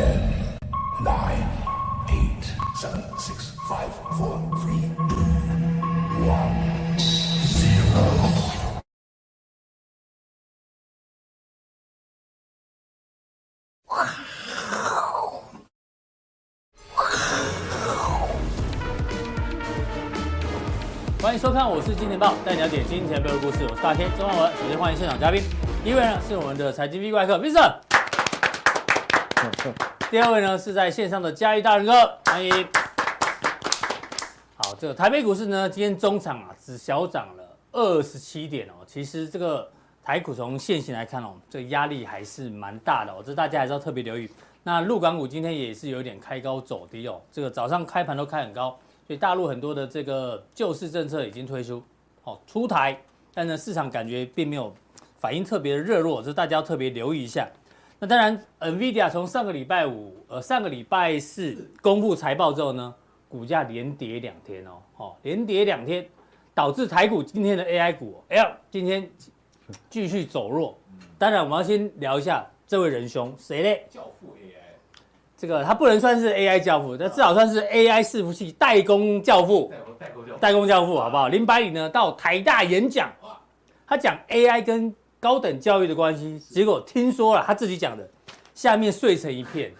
[0.00, 0.16] Ten,
[1.04, 1.44] nine,
[2.08, 2.42] eight,
[2.74, 6.56] seven, six, five, four, three, two, one,
[7.36, 8.00] zero.
[21.20, 23.66] 欢迎收看，我是金钱豹，带你了解金钱背后的故事。
[23.68, 24.50] 我是大 K 周万文。
[24.52, 25.42] 首先欢迎现场嘉宾，
[25.84, 27.74] 第一位呢是我们的财经 V 怪客 Vincent，
[30.10, 31.92] 第二位呢是在线上的嘉义大仁哥，
[32.26, 32.52] 欢迎。
[34.56, 38.84] 好，这个台北股市呢，今天中场啊只小涨了二十七点哦。
[38.86, 39.66] 其实这个
[40.04, 44.28] 台股从线型来看哦，这个压力还是蛮大的哦，这大家还是要特别留意。
[44.62, 48.78] 那陆港股今天也是有点开高走低哦，这个早上开盘都开很高。
[49.06, 51.82] 所以大陆很多的这个救市政策已经推出，
[52.24, 53.00] 哦出台，
[53.32, 54.74] 但是市场感觉并没有
[55.18, 57.48] 反应特别的热络，这大家要特别留意一下。
[58.02, 62.94] 那当然，NVIDIA 从上个礼拜五，呃上个礼拜四公布财报之后呢，
[63.28, 66.08] 股价连跌两天哦，哦连跌两天，
[66.54, 69.06] 导致台股今天的 AI 股，哎呀今天
[69.90, 70.78] 继续走弱。
[71.18, 73.86] 当然，我们要先聊一下这位仁兄，谁嘞？
[73.90, 74.56] 教父 AI。
[75.36, 79.70] 这个他不能算是 AI 教父，但至少算是 AI 伺服器代工教父。
[79.98, 81.28] 代工教父，代工教父，好不好？
[81.28, 83.12] 林百里呢到台大演讲，
[83.86, 88.08] 他讲 AI 跟高等教育的关系，结果听说了他自己讲的，
[88.54, 89.70] 下面睡成一片，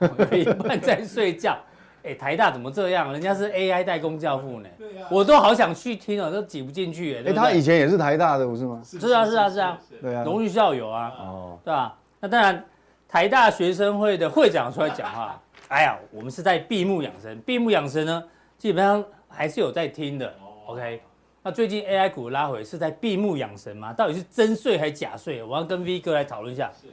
[0.32, 1.56] 一半在睡觉。
[2.02, 3.12] 哎，台大怎么这样？
[3.12, 4.68] 人家是 AI 代工教父呢，
[5.10, 7.22] 我都好想去听哦，都挤不进去。
[7.24, 8.80] 哎，他以前也是台大的，不是吗？
[8.84, 11.96] 是啊，是啊，是啊，对啊，荣誉校友啊，哦，对吧？
[12.20, 12.64] 那当然。
[13.10, 18.22] 台大学生会的会长出来讲话， 哎呀，我们是在闭目养生，闭目养生呢，
[18.58, 20.30] 基本上还是有在听的。
[20.66, 21.00] OK，
[21.48, 23.90] 那最近 AI 股拉回是在闭目养神吗？
[23.90, 25.42] 到底是真睡还是假睡？
[25.42, 26.70] 我要跟 V 哥来讨论一下。
[26.78, 26.88] 是，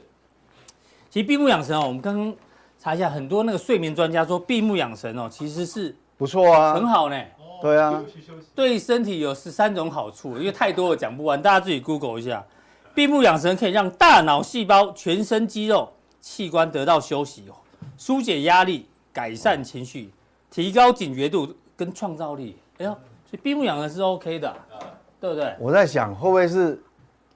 [1.10, 2.34] 其实闭目养神哦，我们刚刚
[2.78, 7.22] 查一下，很多那个睡眠专家说闭目养神哦，其实是不错啊，很好呢。
[7.60, 8.02] 对啊，
[8.54, 12.42] 对身体有十三种好处，因为太多了讲不完，大家自己 Google 一下。
[12.94, 15.92] 闭目养神可以让大脑细胞、全身肌肉。
[16.22, 17.44] 器官得到休息，
[17.98, 20.10] 疏解压力，改善情绪，
[20.50, 22.56] 提高警觉度跟创造力。
[22.78, 22.98] 哎呦，
[23.42, 24.54] 闭目养的是 OK 的，
[25.20, 25.54] 对不对？
[25.58, 26.80] 我在想，会不会是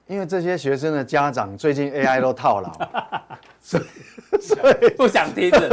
[0.07, 2.71] 因为这些学生的家长最近 AI 都套牢，
[3.59, 5.69] 所以所以 不想听的，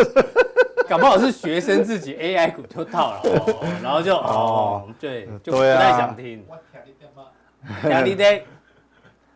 [0.88, 3.46] 搞不好是学生自己 AI 股都套牢，
[3.82, 6.44] 然后就哦，对，就不太想听。
[7.90, 8.42] 压力在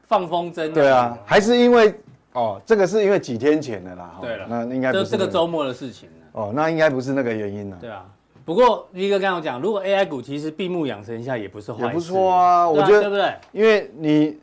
[0.04, 0.72] 放风筝。
[0.72, 1.94] 对啊，还是因为。
[2.34, 4.14] 哦，这个是因为几天前的啦。
[4.22, 6.08] 对了，那应该不是、这个周末的事情。
[6.32, 7.76] 哦，那应该不是那个原因了。
[7.78, 8.06] 对啊，
[8.44, 11.86] 不过一哥刚刚讲，如果 AI 股其实闭目养神一下也不是坏事。
[11.86, 13.34] 也不错啊，我觉得对不对？
[13.52, 14.38] 因为你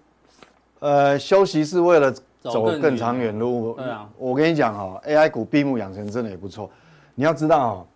[0.79, 3.73] 呃休息是为了走更长远路。
[3.73, 6.69] 对啊，我跟你讲哦，AI 股闭目养神真的也不错。
[7.15, 7.87] 你要知道哦，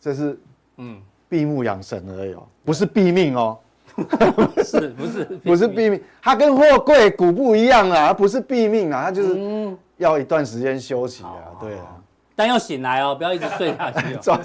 [0.00, 0.38] 这是
[0.78, 3.58] 嗯闭目养神而已哦，不是毙命哦。
[3.94, 6.02] 不是 不是不是毙命？
[6.20, 11.93] 它跟货柜股不一样啊，它不是毙命啊，它就是要一段时间休息啊，对啊。
[12.36, 14.20] 但要醒来哦，不要一直睡下去哦。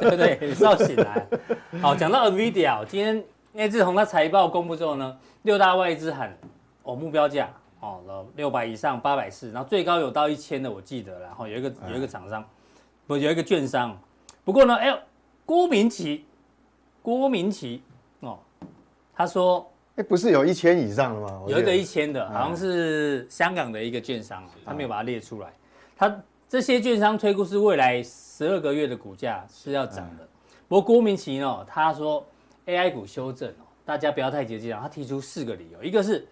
[0.00, 0.38] 对不对？
[0.40, 1.26] 也是要醒来。
[1.80, 3.16] 好，讲到 NVIDIA，今天
[3.52, 6.36] 因为自从它财报公布之后呢，六大外资喊
[6.82, 7.48] 哦目标价
[7.80, 12.44] 哦六百以上八百四，然后最高有到一千的，我记得，然后有一个有一个厂商，
[13.06, 13.98] 不有一个券商。
[14.44, 14.98] 不过呢，哎呦，
[15.46, 16.24] 郭明奇，
[17.02, 17.80] 郭明錤。
[19.16, 19.64] 他说
[19.94, 21.42] ：“哎，不是有一千以上的吗？
[21.46, 25.52] 有一个一千的，好像是香港的一个券商，他没有把它列出来。
[25.96, 26.12] 他
[26.48, 30.26] 这些券商推估是未来十二个月的股价是要涨的。
[30.68, 32.24] 不过郭明奇呢，他说
[32.66, 34.80] AI 股修正哦，大家不要太急这样。
[34.80, 36.26] 他提出四个理由，一个是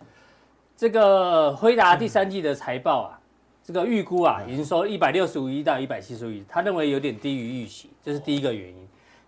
[0.77, 3.21] 这个辉达第三季的财报啊，
[3.65, 8.77] 这个预估啊，营收一百六十五亿到一百七十五亿，他认为有点低于预期，这是第一个原因。”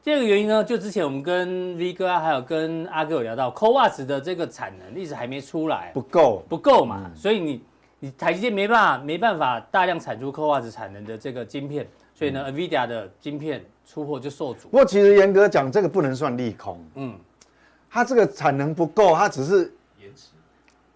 [0.05, 7.63] 第二个原因呢，就之前我们跟 V 哥啊，还有跟阿哥有聊到，CoWoS 的这个产能一直还没出来，不够，不够嘛，嗯、所以你
[8.05, 14.69] 你台积电没办法没办法大量产出 CoWoS 产能的这个晶片，所以呢、嗯、，NVIDIA 的晶片出货就受阻。
[14.69, 17.19] 不过其实严格讲，这个不能算利空，嗯，
[17.89, 20.29] 它这个产能不够，它只是延迟，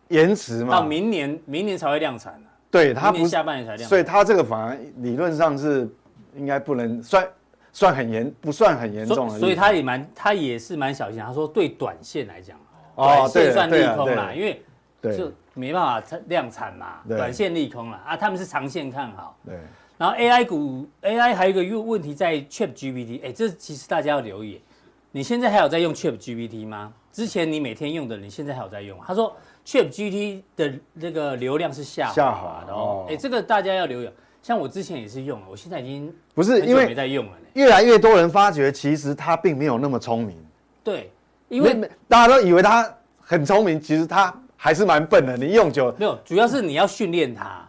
[0.08, 5.88] 延迟嘛，到明年明年才会量产啊，对，它不下半年才量产，所以它这个反而理论上是
[6.37, 7.26] 应该不能算。
[7.70, 11.20] 算很严，不算很严重的，所以他也蛮，他也是蛮小心。
[11.20, 12.58] 他说对短线来讲，
[12.96, 14.61] 短线算利空啦，因为
[15.00, 18.16] 就没办法量产嘛，短线利空了啊。
[18.16, 19.37] 他们是长线看好。
[19.44, 19.56] 对。
[19.99, 24.62] 然后 AI 股，AI 还有一个问题在 ChatGPT，哎，这其实大家要留意。
[25.10, 26.93] 你现在还有在用 ChatGPT 吗？
[27.10, 28.96] 之前你每天用的，你现在还有在用？
[29.05, 33.06] 他说 ChatGPT 的那个流量是下下滑的哦。
[33.08, 34.11] 哎，这个大家要留意。
[34.40, 37.32] 像我之前也是用了，我现在已经不是因为没在用了。
[37.54, 40.37] 越来越多人发觉，其实他并没有那么聪明。
[40.84, 41.11] 对，
[41.49, 41.75] 因为
[42.06, 42.88] 大家都以为他
[43.20, 45.37] 很聪明，其实他还是蛮笨的。
[45.37, 47.64] 你用久了没有，主要是你要训练他。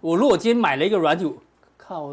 [0.00, 1.30] 我如果今天买了一个软体，
[1.76, 2.10] 靠，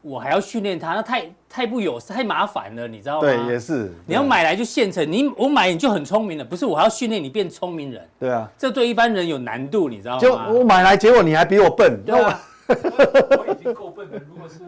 [0.00, 3.20] 我还要训练它，那太太不友善，太麻烦了，你知道吗？
[3.22, 3.92] 对，也是。
[4.06, 8.08] 你要买来就现成，你我买你就很聪明了，不是我还要训练你变聪明人。
[8.18, 10.20] 对啊，这对一般人有难度，你知道吗？
[10.20, 12.02] 就我买来，结果你还比我笨。
[12.04, 14.60] 对啊， 我已经够笨了，如果是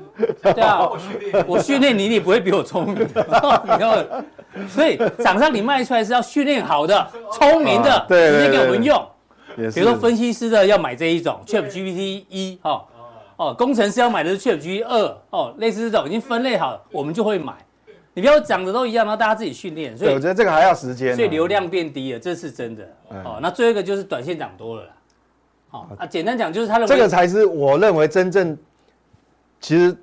[0.55, 3.02] 对啊，我训练我训练你，你不会比我聪明。
[3.02, 4.25] 你看，
[4.69, 9.06] 所以厂商你卖出来是要训练好的、聪明的，直接给我们用。
[9.56, 12.85] 比如说分析师的要买这一种 ChatGPT 一哦
[13.37, 17.55] 哦，工程师要买的是 ChatGPT 二哦，类似这种已经分类好了，我们就会买。
[18.12, 19.97] 你不要讲的都一样，然后大家自己训练。
[19.97, 21.14] 所以我觉得这个还要时间。
[21.14, 23.38] 所以流量变低了，这是真的哦。
[23.43, 24.88] 那最后一个就是短线涨多了啦。
[25.73, 28.56] 哦啊，简单讲就是它的这个才是我认为真正
[29.61, 29.94] 其实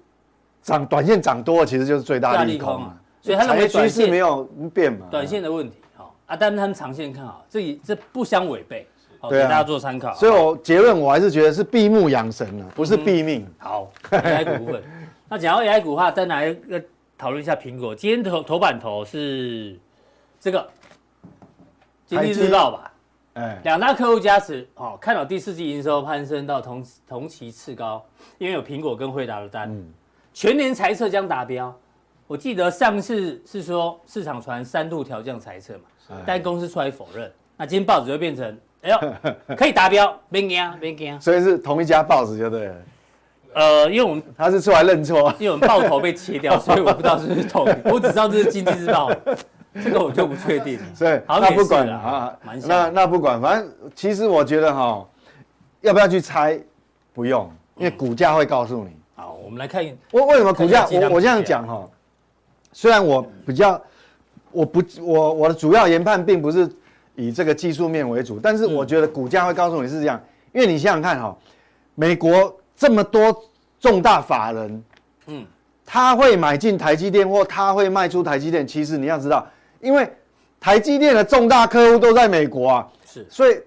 [0.62, 2.96] 涨短线涨多了，其实就是最大利空啊。
[3.24, 4.44] 所以它认为短线没有
[4.74, 8.86] 变嘛，短线的问题好啊，但是他们长线看好，这这不相违背。
[9.30, 10.14] 对啊，给大家做参考。
[10.16, 13.48] 所以，我结论我还是觉得是闭目养神了，不是闭命。
[13.58, 14.84] 好，AI 股部分。
[15.30, 16.78] 那讲到 AI 股的话，再来要
[17.18, 17.96] 讨论一下苹果。
[17.96, 19.80] 今天头头版头是
[20.42, 20.60] 这个
[22.06, 22.92] 《经济日报》吧？
[23.36, 28.06] 哎，两大客户加持，哦，看到第四季营收攀升到同同期次高，
[28.38, 29.74] 因为有苹果跟惠达的单。
[30.34, 31.74] 全年财测将达标。
[32.34, 37.32] 我记得上次是说市场传三度调降财测嘛，但公司出来否认。
[37.56, 38.58] 那今天报纸就变成。
[38.82, 41.22] 哎呦，可以达标，别惊，别惊。
[41.22, 42.76] 所以是同一家报纸就对了。
[43.54, 49.12] 呃，因为我们 他是出来认错，因为我们报头被切掉，所以我不知道是不是同一，我只知道这是经济日报，
[49.84, 50.80] 这个我就不确定。
[50.96, 52.36] 所以那不管了啊，
[52.66, 55.08] 那那不管，反正其实我觉得哈，
[55.82, 56.60] 要不要去猜？
[57.14, 58.90] 不用，因为股价会告诉你。
[59.16, 60.88] 好，我们来看，为为什么股价？
[60.90, 61.88] 我我这样讲哈，
[62.74, 63.82] 虽然我比较，
[64.52, 66.70] 我不我我的主要研判并不是。
[67.16, 70.20] 以这个技术面为主，但是我觉得股价会告诉你是这样，
[70.52, 71.38] 因为你想想看哈，
[71.94, 73.44] 美国这么多
[73.80, 74.84] 重大法人，
[75.28, 75.46] 嗯，
[75.86, 79.48] 他会买进台积电或他会卖出台积电，其实你要知道，
[79.80, 80.12] 因为
[80.60, 83.62] 台积电的重大客户都在美国啊，是，所以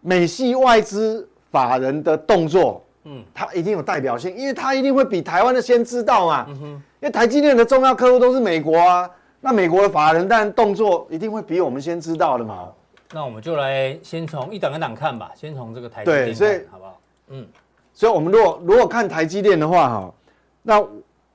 [0.00, 9.08] 美系外资法人的动作，嗯，它一定有代表性，因为它一定会比台湾的先知道嘛，嗯哼，因为台积电的重要客户都是美国啊。
[9.40, 12.68] 那美国的法人当然动作一定会比我们先知道的嘛。
[13.12, 17.00] 那我们就来先从一档一档看吧，先从这个台积电对，所以好不好？
[17.28, 17.46] 嗯，
[17.94, 20.14] 所以我们如果如果看台积电的话哈，
[20.62, 20.84] 那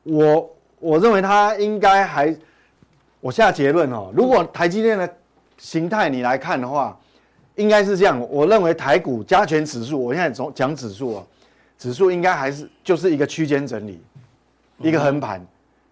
[0.03, 0.49] 我
[0.79, 2.35] 我认为它应该还，
[3.19, 5.09] 我下结论哦，如果台积电的
[5.57, 6.95] 形态你来看的话，
[7.55, 8.19] 应该是这样。
[8.29, 11.23] 我认为台股加权指数，我现在总讲指数啊，
[11.83, 14.01] 指数应该还是就是一个区间整理，
[14.77, 15.45] 一个横盘，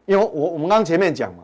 [0.05, 1.43] 因为我我们刚刚前面讲嘛。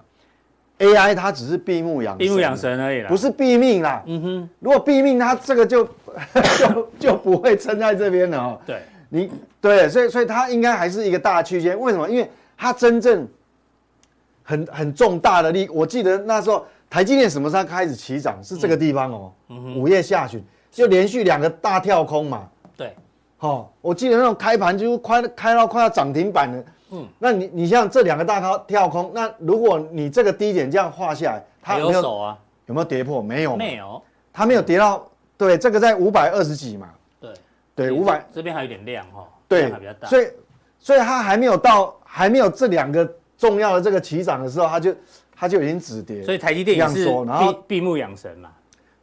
[0.80, 4.02] AI 它只是闭目养神，闭目养神而已啦，不是闭命啦。
[4.06, 5.84] 嗯哼，如果闭命，它这个就
[6.58, 8.62] 就就不会撑在这边了哦。
[8.66, 9.30] 对，你
[9.60, 11.78] 对，所以所以它应该还是一个大区间。
[11.78, 12.10] 为什么？
[12.10, 13.28] 因为它真正
[14.44, 18.42] 很很重大的利，我记得那时候台积电什么时候开始起涨？
[18.42, 19.34] 是这个地方哦。
[19.76, 20.42] 五月下旬
[20.72, 22.48] 就连续两个大跳空嘛。
[23.40, 26.64] 对，好，我记得那种开盘就快开到快要涨停板了。
[26.90, 32.38] 嗯，那你你像这两个大高跳空，那如果你这个低点这样画下来，它有没有手啊？
[32.66, 33.22] 有没有跌破？
[33.22, 35.06] 没有，没有，它没有跌到。
[35.38, 36.90] 对，这个在五百二十几嘛。
[37.20, 37.34] 对，
[37.76, 39.28] 对，五百这边还有点亮哈。
[39.50, 40.08] 对，还比较大。
[40.08, 40.28] 所以，
[40.80, 43.06] 所以它还没有到，还没有这两个
[43.38, 44.96] 重要的这个起涨的时候，它就
[45.36, 46.24] 它就已经止跌。
[46.24, 48.50] 所以台积电也是闭然后闭目养神嘛。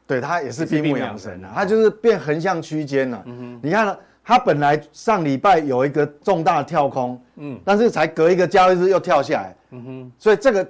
[0.07, 3.23] 对，它也是闭目养神啊，它就是变横向区间了。
[3.27, 3.99] 嗯哼，你看了。
[4.25, 10.69] 它本来上礼拜有一个重大的跳空，嗯，但是才隔一个交易日又跳下来，嗯哼，所以这个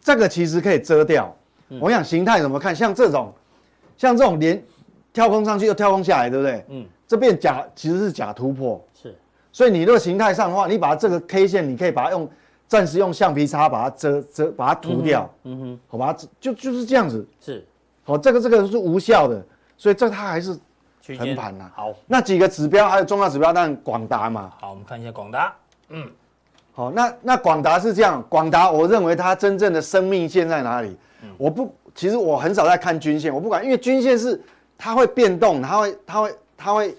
[0.00, 1.32] 这个其实可以遮掉。
[1.68, 2.74] 嗯、我想形态怎么看？
[2.74, 3.32] 像这种，
[3.96, 4.60] 像这种连
[5.12, 6.64] 跳空上去又跳空下来，对不对？
[6.70, 9.14] 嗯，这边假其实是假突破，是。
[9.52, 12.28] 所以你如果形态上的话，你把它这个 K 线，你可以把它用
[12.66, 17.64] 暂时用橡皮擦把它遮遮，把它涂掉，嗯哼，嗯哼好吧，就就是这样子，是。
[18.02, 19.40] 好，这个这个是无效的，
[19.76, 20.58] 所以这它还是。
[21.16, 24.52] 横盘呐，好，那几个指标还有重要指标，当然广达嘛。
[24.60, 25.54] 好，我们看一下广达。
[25.88, 26.06] 嗯，
[26.72, 30.96] 好，那那广达是这样，广达我认为它真正的生命线在哪里？
[31.22, 34.40] 嗯，我不，其实我很少在看均线，我不管，因为均线是
[34.76, 36.96] 它会变动，它会它会它会，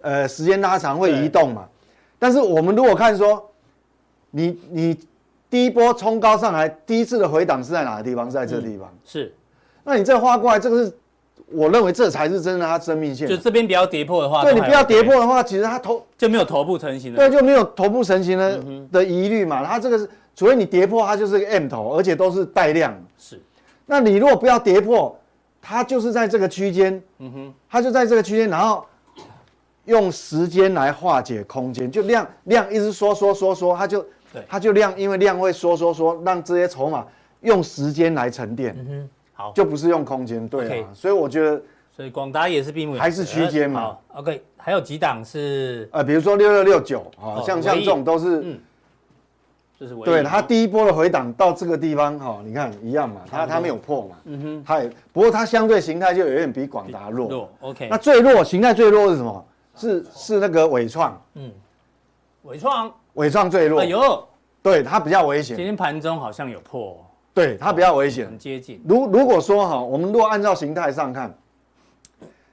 [0.00, 1.66] 呃，时间拉长会移动嘛。
[2.18, 3.50] 但是我们如果看说，
[4.30, 4.98] 你你
[5.48, 8.26] 第一波冲高上来，第一次的回档是在哪个地方？
[8.26, 8.88] 是在这个地方。
[9.04, 9.34] 是，
[9.82, 10.96] 那你这画过来，这个是。
[11.52, 13.26] 我认为这才是真的它生命线。
[13.26, 19.64] 就这边不要跌破的话，对你不要跌破的话，其实它头就没有头部成型的，对，就没有头部成型的的疑虑嘛。
[19.64, 22.94] 它这个是，除非你跌破，它就是个 M 头，而且都是带量。
[23.18, 23.40] 是，
[23.86, 25.18] 那你如果不要跌破，
[25.60, 28.86] 它就是在这个区间，嗯哼，它就在这个区间，然后
[29.86, 34.00] 用时间来化解空间，就量量一直缩缩缩缩，它就
[34.32, 37.04] 对，它就量，因为量会缩缩缩，让这些筹码
[37.40, 38.76] 用时间来沉淀。
[38.78, 39.10] 嗯哼。
[39.40, 41.62] 好，就不是用空间，对啊，所以我觉得，
[41.96, 43.80] 所以广达也是闭目，还是区间嘛。
[43.80, 48.60] 好，OK，还有几档是，呃，比如说六六六九啊，像像这种都是，嗯，
[49.78, 59.46] 就是对它第一波的回档到这个地方哈，你看一样嘛，它它没有破嘛，嗯哼，它也不过它相对形态就有点比广达弱，弱，OK，那最弱形态最弱是什么？
[59.74, 61.50] 是是那个伟创，嗯，
[62.42, 64.28] 伟创，伟创最弱，哎呦，
[64.62, 67.02] 对它比较危险，今天盘中好像有破。
[67.32, 68.82] 对它比较危险，很接近。
[68.86, 71.32] 如如果说哈，我们如果按照形态上看，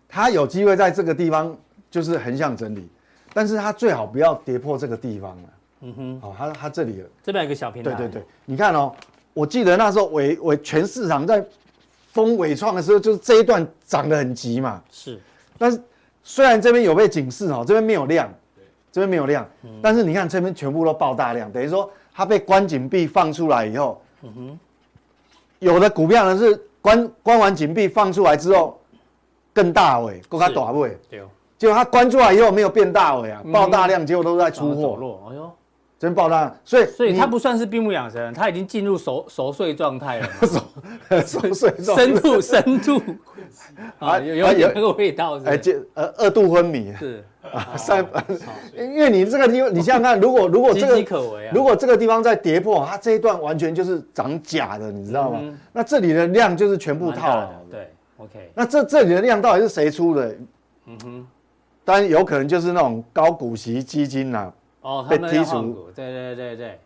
[0.07, 1.55] 它有机会在这个地方
[1.89, 2.88] 就是横向整理，
[3.34, 5.50] 但是它最好不要跌破这个地方了。
[5.81, 7.91] 嗯哼，好，它它这里这边有个小平台。
[7.93, 8.93] 对对对，你看哦，
[9.34, 11.43] 我记得那时候纬纬全市场在
[12.12, 14.81] 封纬创的时候，就是这一段涨得很急嘛。
[14.91, 15.19] 是，
[15.57, 15.81] 但是
[16.24, 18.31] 虽然这边有被警示哦，这边没有量，
[18.91, 19.48] 这边没有量，
[19.81, 24.60] 但是你看这边全部都爆大量，等于说它被关紧闭放出来以后，嗯哼。
[25.59, 28.79] 有的股票呢是关关完紧闭放出来之后
[29.53, 30.97] 更大尾，更加大尾。
[31.09, 31.21] 对，
[31.57, 35.29] 结果它关出来以后没有变大尾啊，爆大量，结果都在出货。
[35.31, 35.51] 哎呦，
[35.97, 40.29] 真爆大量，所以所以它不算是闭目养神，它已经进入熟熟睡状态了。
[41.25, 43.01] 熟睡状态，深度深度
[43.99, 45.39] 啊，有有有那个味道。
[45.45, 47.25] 哎，这呃二度昏迷是。
[47.54, 48.06] 啊，三，
[48.75, 55.42] 因为你这个地方，你想想看，如果如果这个，如果这个地方在跌破，它这一段完全就是涨假的，你知道吗？
[55.74, 57.50] 那这里的量就是全部套了。
[57.70, 58.51] 对，OK。
[58.54, 60.36] 那这这里的量到底是谁出的？
[60.86, 61.27] 嗯哼，
[61.84, 64.51] 当然有可能就是那种高股息基金呐，
[64.82, 65.89] 哦，被剔除。
[65.96, 66.80] 对对对对，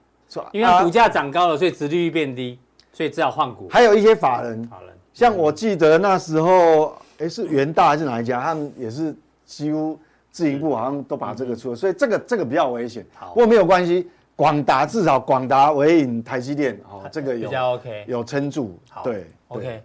[0.51, 2.57] 因为股价涨高了，所以殖利率变低，
[2.93, 3.67] 所以只好换股。
[3.69, 8.41] 还有一些法人，法人，像我记得那时候，哎，是元大还是哪一家？
[8.41, 9.15] 他们也是
[9.45, 9.99] 几乎。
[10.31, 13.05] 自营部好像都把这个出了，所以这个这个比较危险。
[13.13, 18.79] 好，不过没有关系，广达至少广达、伟影、台积电，哦，这个有比较 OK，有撑住。
[18.89, 19.83] 好，对，OK。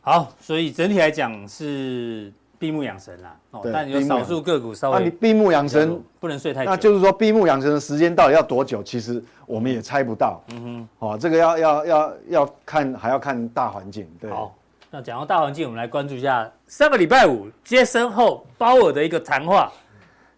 [0.00, 3.36] 好，所以整体来讲是闭目养神啦。
[3.50, 4.98] 哦，但有少数个股稍微。
[4.98, 6.70] 那你闭目养神不能睡太久。
[6.70, 8.82] 那就是说闭目养神的时间到底要多久？
[8.82, 10.42] 其实我们也猜不到。
[10.52, 10.88] 嗯哼。
[11.00, 14.08] 哦，这个要要要要看，还要看大环境。
[14.18, 14.30] 对。
[14.30, 14.56] 好。
[14.92, 19.72] 那讲到大环境，我们来关注一下上个礼拜五接生后鲍尔的一个谈话。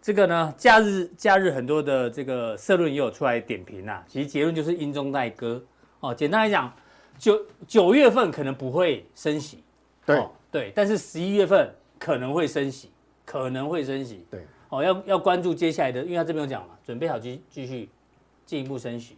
[0.03, 4.05] 这个呢，假日假日很多的这个社论也有出来点评啊。
[4.07, 5.63] 其实结论就是阴中带歌
[6.01, 6.15] 哦。
[6.15, 6.71] 简单来讲，
[7.17, 9.65] 九九月份可能不会升息，
[10.05, 12.91] 对、哦、对，但是十一月份可能会升息，
[13.25, 14.27] 可能会升息。
[14.31, 17.89] 对哦，要要关注接下来的，因为他这边有讲嘛，准备好继继续
[18.45, 19.17] 进一步升息。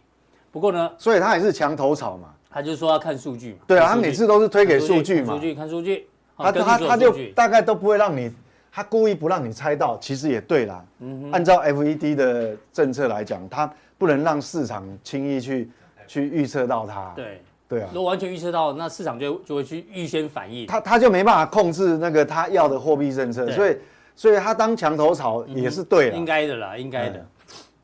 [0.49, 2.33] 不过呢，所以他也是墙头草嘛。
[2.55, 6.07] 他就说要看数据嘛，对啊，他每次都是推给数据嘛，数据看数据，
[6.37, 8.31] 他他他就大概都不会让你，
[8.71, 10.81] 他故意不让你猜到，其实也对啦。
[10.99, 15.69] 嗯，按照 FED 的政策来讲，他不能让市场轻易去
[16.07, 17.11] 去预测到它。
[17.13, 20.65] 对对啊，如果完全预测到，那市场就就会去预先反应。
[20.65, 23.77] 他他就没办法控制那个他要的货币政策，所以
[24.15, 27.25] 所以他当墙头草也是对的，应该的啦，应该的。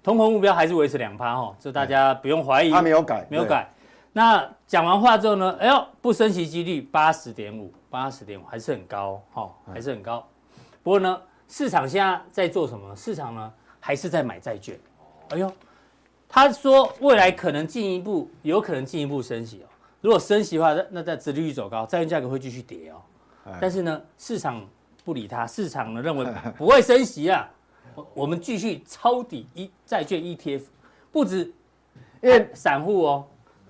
[0.02, 2.72] 通膨目标还是维持两趴哈，这大家不用怀疑。
[2.72, 3.70] 他没有改，没有改。
[4.14, 5.56] 那讲完话之后呢？
[5.60, 10.28] 哎呦，不升息几率八十点五，八十点五还是很高，哈、哦，还是很高。
[10.84, 12.94] 不过呢，市场现在在做什么？
[12.96, 14.78] 市场呢还是在买债券。
[15.30, 15.50] 哎呦，
[16.28, 19.68] 他说未来可能进一步，有可能进一步升息哦。
[20.02, 23.02] 如果升息的话，那那在殖利率走高，债券价格会继续跌哦。
[23.62, 24.62] 但是呢，市场
[25.06, 26.26] 不理他，市场呢认为
[26.58, 27.50] 不会升息啊。
[28.14, 30.64] 我们继续抄底一债券 ETF，
[31.12, 31.54] 不止
[32.22, 33.26] 因为散户哦。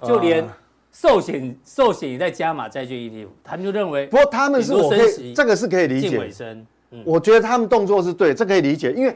[0.07, 0.47] 就连
[0.91, 6.31] 寿险寿险也在加码债券 ETF，他们就认为，不过他们是我可以这个是可以理解，
[6.91, 9.15] 嗯，我觉得他们动作是对，这可以理解，因为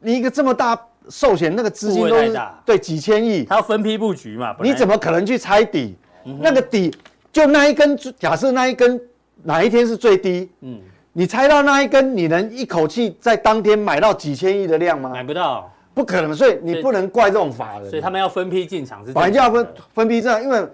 [0.00, 5.96] 你一个这么大寿险那个资金都是对几千亿，它要分批布局嘛，你怎么可能去猜底？
[6.40, 6.94] 那个底
[7.32, 9.00] 就那一根，假设那一根
[9.42, 10.80] 哪一天是最低，嗯，
[11.12, 15.10] 你猜到那一根，你能一口气在当天买到几千亿的量吗？
[15.10, 15.70] 买不到。
[15.94, 17.88] 不可能，所以你不能怪这种法人。
[17.88, 19.12] 所以他们要分批进场是。
[19.12, 20.66] 反正要分分批进场，因为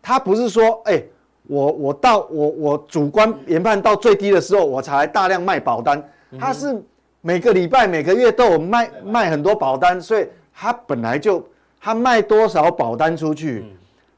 [0.00, 1.08] 他不是说，哎、欸，
[1.48, 6.02] 我我到我我主观研判到最低的时候，我才大量卖保单。
[6.38, 6.80] 他是
[7.20, 11.44] 每个礼拜每个月都有卖卖很多保单，所以他本来就
[11.80, 13.64] 他卖多少保单出去，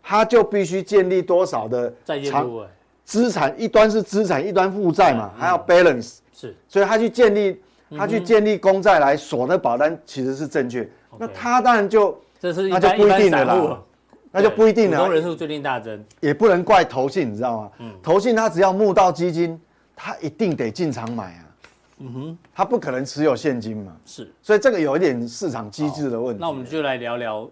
[0.02, 1.92] 他就必须建立多少的
[2.30, 2.50] 长
[3.04, 7.60] 资产一端是资产，一端负债嘛，还要 balance，是，所以他去建立，
[7.96, 10.88] 他去建立公债来锁那保单，其实是正确。
[11.18, 13.82] 那他当然就这是那就不一定了啦，
[14.30, 14.98] 那就不一定了。
[14.98, 17.70] 股东人数最近大增，也不能怪投信，你知道吗？
[17.78, 19.60] 嗯，投信他只要募到基金，
[19.94, 21.44] 他一定得进场买啊。
[21.98, 23.96] 嗯哼，他不可能持有现金嘛。
[24.04, 26.40] 是，所以这个有一点市场机制的问题。
[26.40, 27.48] 那我们就来聊聊。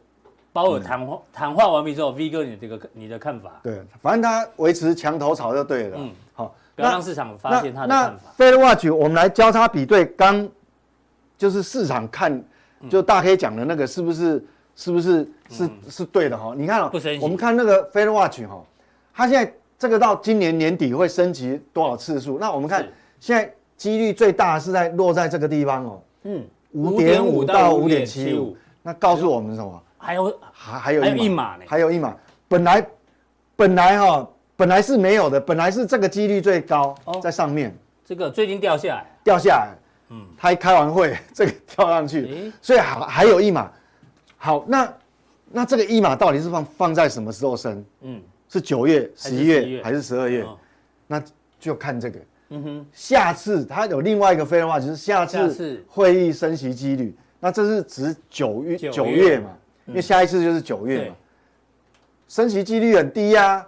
[0.55, 3.59] 包尔谈话谈话完毕之后，V 哥，你这个你的看法？
[3.63, 5.97] 对，反正他维持墙头草就对了。
[5.99, 8.33] 嗯，好，不要让市场发现他的看法。
[8.37, 10.49] Fed Watch，我们来交叉比对，刚
[11.37, 12.43] 就是市场看，
[12.89, 16.55] 就大黑讲的那个是不是是不是是是对的哈？
[16.57, 18.65] 你看，我们看那个 Fed Watch 哈，
[19.15, 22.39] 它现在这个到今年年底会升级多少次数？
[22.39, 22.87] 那我们看
[23.21, 26.03] 现在几率最大是在落在这个地方哦。
[26.25, 28.57] 嗯，五点五到五点七五。
[28.83, 29.83] 那告诉我们什么？
[29.99, 32.17] 还有还还有一码呢，还有一码，
[32.49, 32.87] 本来
[33.55, 34.29] 本来哈
[34.63, 39.75] 本来是没有的，本来是这个几率最高在上面，这个最近掉下来，掉下来，
[40.11, 43.69] 嗯，他一开完会 这个跳上去，所以还还有一码，
[44.37, 44.95] 好，那
[45.51, 47.85] 那这个一码到底是放放在什么时候升？
[48.03, 50.47] 嗯，是九月、十一月还是十二月？
[51.09, 51.21] 那
[51.59, 52.19] 就看这个，
[52.51, 59.41] 嗯哼，下次它有另外一个非的话，就是下次会议升息几率，那这是指九月九月。
[59.41, 59.51] 嘛？
[59.89, 61.17] 因为下一次就是九月嘛，
[62.29, 63.67] 升息几率很低呀，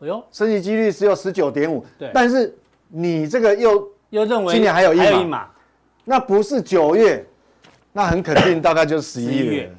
[0.00, 2.56] 哎呦，升息几率只有十九点五，对，但是
[2.88, 5.48] 你这个又又认为今年还有一码，
[6.04, 7.24] 那不是九月，
[7.92, 9.72] 那很肯定大概就是十一月，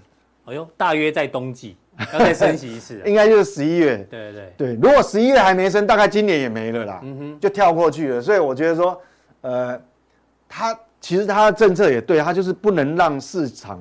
[0.46, 1.78] 哎呦，大约在冬季
[2.14, 4.54] 要再升息一次， 应该就是十一月，对对。
[4.58, 9.02] 对，如果十一月还没升，大概今年也没了啦，嗯哼，就跳过去了，所以我觉得说，
[9.42, 9.82] 呃，
[10.48, 13.80] 他其实他的政策也对，他就是不能让市场。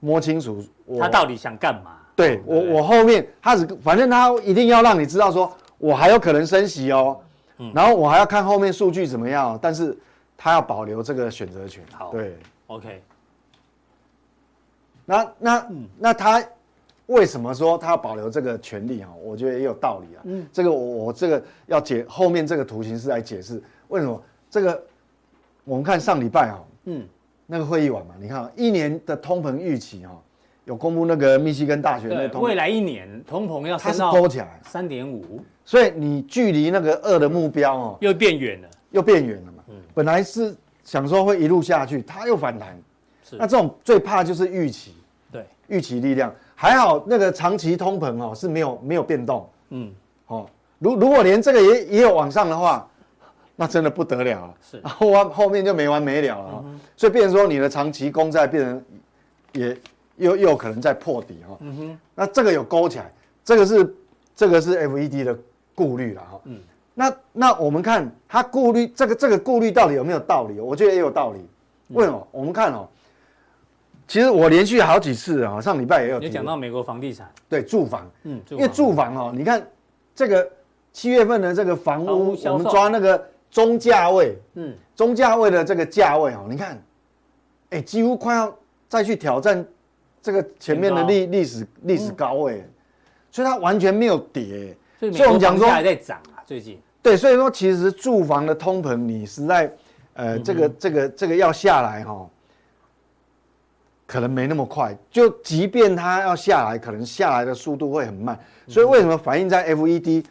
[0.00, 0.62] 摸清楚
[1.00, 1.96] 他到底想干嘛？
[2.16, 7.20] 对我，我后面他只反正他一定要让你知道说，我还有可能升息哦，
[7.74, 9.96] 然后我还要看后面数据怎么样，但是
[10.36, 11.82] 他要保留这个选择权。
[11.92, 12.36] 好，对
[12.68, 13.02] ，OK。
[15.04, 15.66] 那那
[15.98, 16.42] 那他
[17.06, 19.10] 为什么说他要保留这个权利啊？
[19.22, 20.20] 我觉得也有道理啊。
[20.24, 24.82] 嗯，这个我我这个要解后面这个图形是来解释为什么这个。
[25.64, 27.08] 我们看上礼拜啊，嗯。
[27.46, 28.14] 那个会议晚嘛？
[28.18, 30.18] 你看，一年的通膨预期哈，
[30.64, 34.12] 有公布那个密西根大学那个未来一年通膨要升到
[34.62, 39.64] 三点五，所以你距离那个二的目标哦，又变远了，又变远了嘛。
[39.68, 42.76] 嗯，本来是想说会一路下去，它又反弹。
[43.22, 44.94] 是，那这种最怕就是预期，
[45.30, 46.34] 对，预期力量。
[46.54, 49.48] 还好，那个长期通膨哦是没有没有变动。
[49.70, 49.92] 嗯，
[50.28, 50.46] 哦，
[50.78, 52.88] 如如果连这个也也有往上的话。
[53.56, 54.80] 那真的不得了了，是。
[54.82, 58.84] 后完后面就没完没了了，嗯、所以变成说你的长期公债变成
[59.52, 59.76] 也
[60.16, 63.12] 又又可能在破底哈，嗯哼，那这个有勾起来，
[63.44, 63.96] 这个是
[64.34, 65.38] 这个是 FED 的
[65.74, 66.60] 顾虑了哈，嗯，
[66.94, 70.60] 那那我们看他顾虑这个这个顾虑到底有没有道理？
[70.60, 71.38] 我觉得也有道理，
[71.88, 72.18] 为什么？
[72.18, 72.88] 嗯、我们看哦，
[74.06, 79.66] 其实我连续好几次啊，上礼拜也有讲到美国房地产，对住房，嗯，因为住房哦，你看
[80.14, 80.48] 这个
[80.92, 83.30] 七月份的这个房屋，房屋我们抓那个。
[83.54, 86.82] 中价位，嗯，中价位的这个价位哦，你看，
[87.70, 88.52] 哎，几乎快要
[88.88, 89.64] 再去挑战
[90.24, 92.66] 这个前面的历历史历史高位，
[93.30, 96.80] 所以它完全没有跌，所以我们讲说还在涨啊，最近。
[97.02, 99.70] 对，所以说其实住房的通膨，你实在，
[100.14, 102.26] 呃，这个这个这个要下来哈，
[104.06, 104.96] 可能没那么快。
[105.10, 108.40] 就即便它要下来，可能下来的速度会很慢。
[108.66, 110.24] 所以为什么反映在 FED，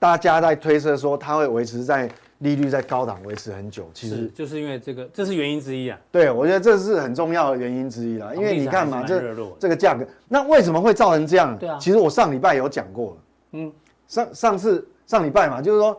[0.00, 2.10] 大家在推测说它会维持在。
[2.40, 5.98] 利率在高档维持很久，其实就是因为这个，这是原因之一啊。
[6.12, 8.34] 对，我觉得这是很重要的原因之一啦。
[8.34, 11.56] 因为你看嘛，这这个价格，那为什么会造成这样？
[11.58, 11.78] 对啊。
[11.80, 13.16] 其实我上礼拜有讲过了。
[13.52, 13.72] 嗯。
[14.06, 15.98] 上上次上礼拜嘛，就是说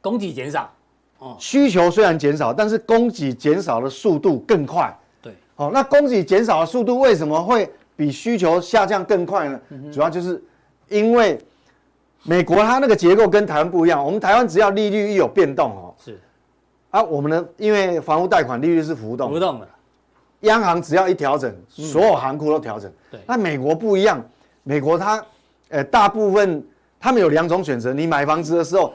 [0.00, 0.70] 供给减少，
[1.18, 4.94] 哦，需求虽然减少，但是供给减少的速度更快。
[5.22, 5.32] 对。
[5.56, 9.60] 哦，那供给减少的速度为什么会比需求下降更快呢？
[9.90, 10.42] 主要就是
[10.88, 11.38] 因为。
[12.24, 16.18] 美国它那个结构跟台湾不一样，我们台湾只要利率一有变动哦，是，
[16.90, 19.68] 啊，我们的因为房屋贷款利率是浮动，浮动的，
[20.40, 22.92] 央行只要一调整，所有行库都调整。
[23.10, 24.22] 对，那美国不一样，
[24.62, 25.24] 美国它，
[25.68, 26.62] 呃，大部分
[26.98, 28.92] 他们有两种选择，你买房子的时候，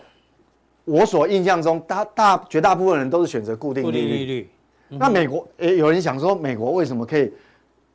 [0.84, 4.18] 我所印象中，大大绝大部分人都是选择固定利率。
[4.18, 4.50] 利率，
[4.90, 7.32] 那美国，诶，有人想说，美国为什么可以？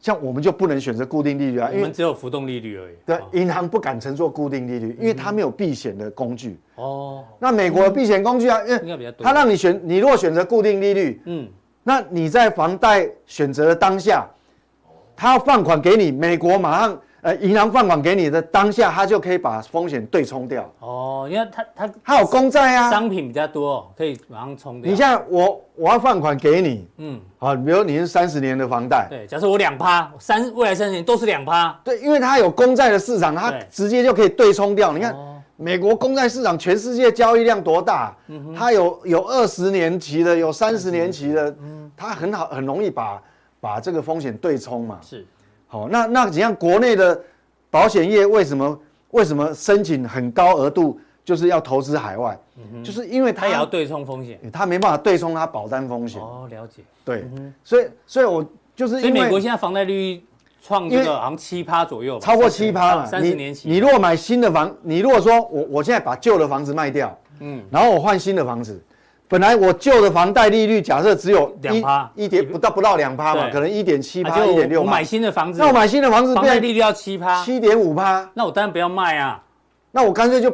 [0.00, 2.94] 像我们就不能选择固定利率啊，因为我们只有浮动利率而已。
[3.04, 6.58] 对，银行不敢乘坐固定利率，因为它没有避险的工具。
[6.76, 7.22] 哦。
[7.38, 11.46] 那美国的避险工具啊，因为它让你选，你如果选择固定利率，嗯，
[11.82, 14.26] 那你在房贷选择的当下，
[15.14, 20.70] 他要放款给你，美国马上呃，银行放款给你的当下，它就可以把风险对冲掉。
[20.80, 24.90] 哦，因为它它它有公债啊，商品比较多，可以马上冲掉。
[24.90, 34.90] 你像我，我要放款给你，嗯，好，比如你是三十年的房贷，对，假设我两趴，三未来三十年都是两趴，对，因为它有公债的市场，它直接就可以对冲掉。
[34.92, 38.16] 你看、哦、美国公债市场，全世界交易量多大？
[38.28, 43.22] 嗯、它有有二十年期的，有三十年期的，嗯，它很好，很容易把
[43.60, 44.98] 把这个风险对冲嘛。
[45.02, 45.26] 是。
[45.70, 46.52] 好，那那怎样？
[46.52, 47.18] 国内的
[47.70, 48.78] 保险业为什么
[49.12, 52.36] 为什么申请很高额度，就是要投资海外？
[52.56, 56.20] 嗯，就是因为它也要对冲风险，它没办法对冲它保单风险。
[56.20, 56.82] 哦，了解。
[57.04, 60.20] 对，嗯、所以所以我就是因为，美国现在房贷率
[60.60, 63.06] 创这个好像七趴左右，超过七趴了。
[63.06, 68.82] 三十年期你，你如果买新的房，你如果说我我现在把旧的房子卖掉，嗯，然后我换新的房子。
[69.30, 74.80] 本来我旧的房贷利率假设只有两趴，一点不到不到两趴嘛，可能一点七趴，一点六。
[74.82, 78.28] 我买新的房子，那我买新的房子，房贷利率要七趴，七点五趴。
[78.34, 79.40] 那我当然不要卖啊，
[79.92, 80.52] 那我干脆就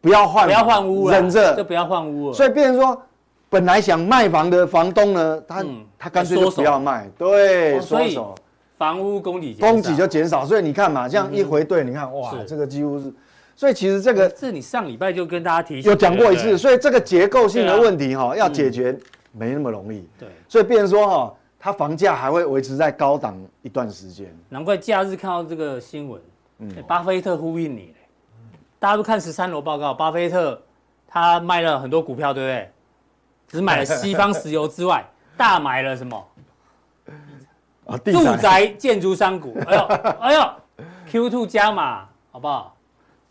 [0.00, 2.34] 不要换，不要换屋了，忍着就不要换屋了。
[2.34, 3.00] 所以变成说，
[3.48, 5.64] 本来想卖房的房东呢，他
[5.96, 8.34] 他干脆就不要卖，对，缩手，
[8.76, 10.44] 房屋供给供给就减少。
[10.44, 13.14] 所以你看嘛，这样一回对，你看哇，这个几乎是。
[13.56, 18.96] 所以其实这个是你上礼拜就跟大家提醒有讲过一次，所以这个结构性的问题哈，要解决
[19.32, 20.06] 没那么容易。
[20.18, 24.26] 对，所以变成说哈，它房价还会维持在高档一段时间。
[24.50, 26.20] 难怪假日看到这个新闻，
[26.58, 27.94] 嗯，巴菲特呼应你，
[28.78, 30.62] 大家都看十三楼报告，巴菲特
[31.08, 32.70] 他卖了很多股票，对不对？
[33.48, 35.02] 只买了西方石油之外，
[35.34, 36.22] 大买了什么？
[38.04, 39.56] 住宅建筑商股。
[39.66, 39.80] 哎呦，
[40.20, 40.50] 哎呦
[41.10, 42.75] ，Q two 加码，好不好？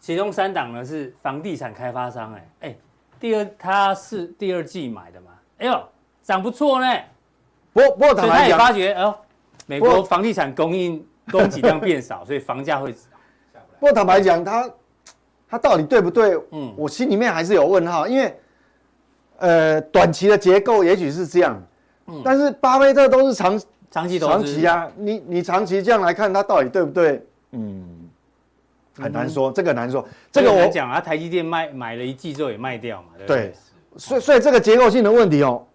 [0.06, 2.76] 其中三档呢是房地产开发商，哎哎，
[3.20, 5.84] 第二他是第二季买的嘛，哎呦，
[6.22, 6.88] 涨不错呢。
[7.74, 9.16] 不过不过他也发觉，哎呦，
[9.66, 13.02] 美国房地产供应供给量变少，所以房价会涨。
[13.80, 14.70] 不过坦白讲，他
[15.50, 16.40] 他到底对不对？
[16.52, 18.40] 嗯，我心里面还是有问号，因为
[19.40, 21.60] 呃，短期的结构也许是这样，
[22.06, 27.26] 嗯，但是巴菲特都是长长期投资，长期啊，你你长期这样来看，他到底对不对？
[27.54, 28.05] 嗯。
[28.98, 30.08] 很难说，这个难说。
[30.32, 33.54] 这个我讲啊，台积电卖买了一季之后也卖掉嘛，对不对？
[33.98, 35.66] 所以所以这个结构性的问题哦，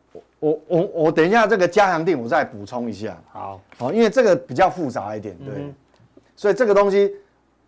[0.40, 3.16] 我我我等一下这个加强定我再补充一下。
[3.32, 5.54] 好，好，因为这个比较复杂一点，对。
[5.56, 5.74] 嗯、
[6.36, 7.12] 所以这个东西，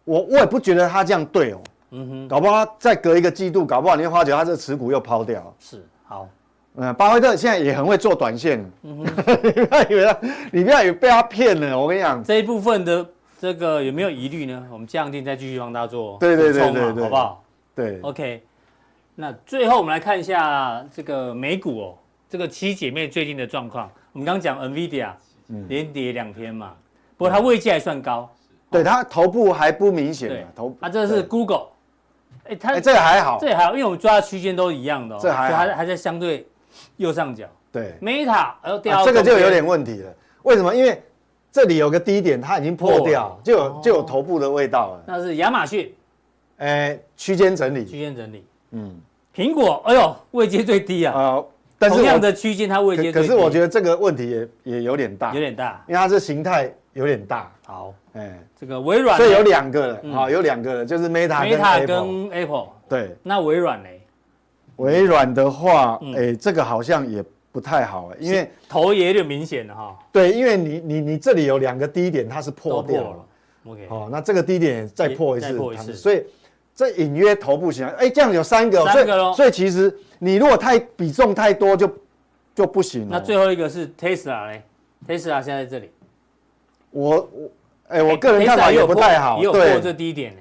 [0.04, 1.60] 我我也不觉得他这样对哦。
[1.92, 2.28] 嗯哼。
[2.28, 5.54] 搞不好再隔一个季度，搞不好你会发觉他这个持股又抛掉。
[5.58, 6.28] 是，好。
[6.74, 8.62] 嗯，巴菲特现在也很会做短线。
[8.82, 9.38] 嗯哼。
[9.42, 10.18] 你不要以为他，
[10.50, 12.22] 你不要以为被他骗了，我跟你讲。
[12.22, 13.06] 这一部分的。
[13.42, 14.64] 这个有没有疑虑呢？
[14.70, 17.44] 我们加强錠再继续帮大家做对对对对对，好不好？
[17.74, 18.40] 对，OK。
[19.16, 21.98] 那最后我们来看一下这个美股哦，
[22.31, 23.90] 这个七姐妹最近的状况。
[24.12, 25.11] 我们刚刚讲 NVIDIA
[25.66, 26.74] 连跌两天嘛，
[27.16, 28.33] 不过它位阶还算高，
[28.70, 30.46] 对它头部还不明显。
[30.55, 31.66] 头啊，这是 Google，
[32.44, 36.46] 哎，它这个还好，这还好，因为我们抓的区间都一样的，这还还还在相对
[36.96, 37.48] 右上角。
[37.72, 40.14] 对，Meta 然后掉，这个就有点问题了。
[40.44, 40.72] 为什么？
[40.72, 41.02] 因为
[41.52, 45.04] 这里有个低点，它已经破掉，就有就有头部的味道了。
[45.06, 45.92] 那是亚马逊，
[46.56, 48.42] 哎，区间整理，区间整理。
[48.70, 48.98] 嗯，
[49.36, 51.12] 苹果，哎呦，位阶最低啊。
[51.12, 51.44] 啊，
[51.78, 53.18] 但是同样的区间，它位阶最低。
[53.18, 57.52] 可是我觉得这个问题也也有点大，有点大，因为它这形态有点大。
[57.66, 62.68] 好，哎，这个微软，所以有两个了，啊，有两个了，就是 Meta 跟 Apple。
[62.88, 63.88] 对，那微软呢？
[64.76, 67.22] 微软的话，哎，这个好像也。
[67.52, 69.98] 不太好哎，因为头也有点明显了哈。
[70.10, 73.26] 对，因为你你你这里有两个低点，它是破掉了。
[73.66, 76.24] OK，好，那这个低点再破一次，破一次，所以
[76.74, 79.34] 这隐约头部形，哎，这样有三个，三个喽。
[79.34, 81.88] 所以其实你如果太比重太多就
[82.54, 83.08] 就不行了。
[83.12, 84.62] 那最后一个是 Tesla 嘞
[85.06, 85.90] ，Tesla 现在在这里。
[86.90, 87.50] 我我
[87.88, 90.38] 哎，我个人看法也不太好，也有破这低点呢。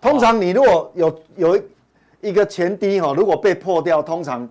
[0.00, 1.62] 通常你如果有有
[2.20, 4.48] 一个前低哈，如果被破掉，通常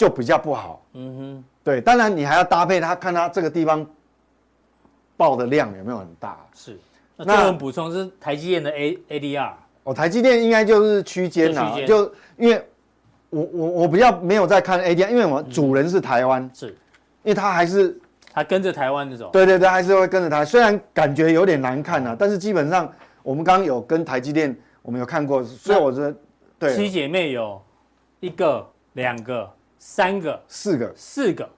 [0.00, 0.82] 就比较不好。
[0.94, 1.44] 嗯哼。
[1.62, 3.86] 对，当然你还要搭配它，看它这个地方
[5.14, 6.38] 爆的量有没有很大。
[6.54, 6.78] 是，
[7.18, 9.52] 那我们补充是台积电的 A ADR。
[9.82, 12.66] 哦，台积电应该就是区间呐，就因为
[13.28, 18.00] 我我我比较没有在看 ADR，因为我主人是台湾，是，因为它还是
[18.32, 19.28] 它跟着台湾这种。
[19.30, 22.90] 对对对，还是会跟着它，虽然感觉有点难看啊，但是基本上
[23.22, 26.16] 我们刚刚有跟台积电，我们有看过，所以我觉得
[26.58, 26.74] 对。
[26.74, 27.60] 七姐妹有
[28.20, 29.46] 一个、两个。
[29.82, 31.48] 三个、四个、四个，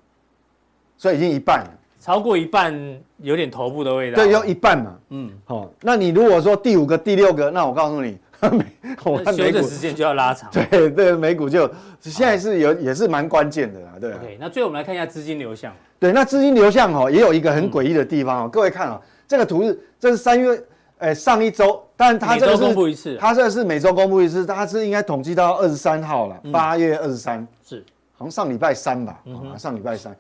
[0.97, 2.73] 所以已经一半了，超过一半
[3.19, 4.17] 有点头部的味道。
[4.17, 4.97] 对，要一半嘛。
[5.11, 8.17] 嗯，好，那你如果说第五个、第六个，那我告诉你，
[9.05, 10.49] 我看美股时间就要拉长。
[10.71, 11.69] 对对，美股就
[12.01, 14.13] 现在是有也是蛮关键的啦，对。
[14.13, 15.75] OK，那最后我们来看一下资金流向。
[15.99, 20.63] 对，那资金流向哈也有一个很诡异的地方哦，各位看啊，这个图是这是三月
[20.99, 27.85] 哎，上一周，但它这个是公布一次，他这个是每周公布一次，它是应该统计到二十三号了，八、嗯、月二十三，是，
[28.23, 29.21] 好像上礼拜三吧，
[29.59, 30.17] 上礼拜三，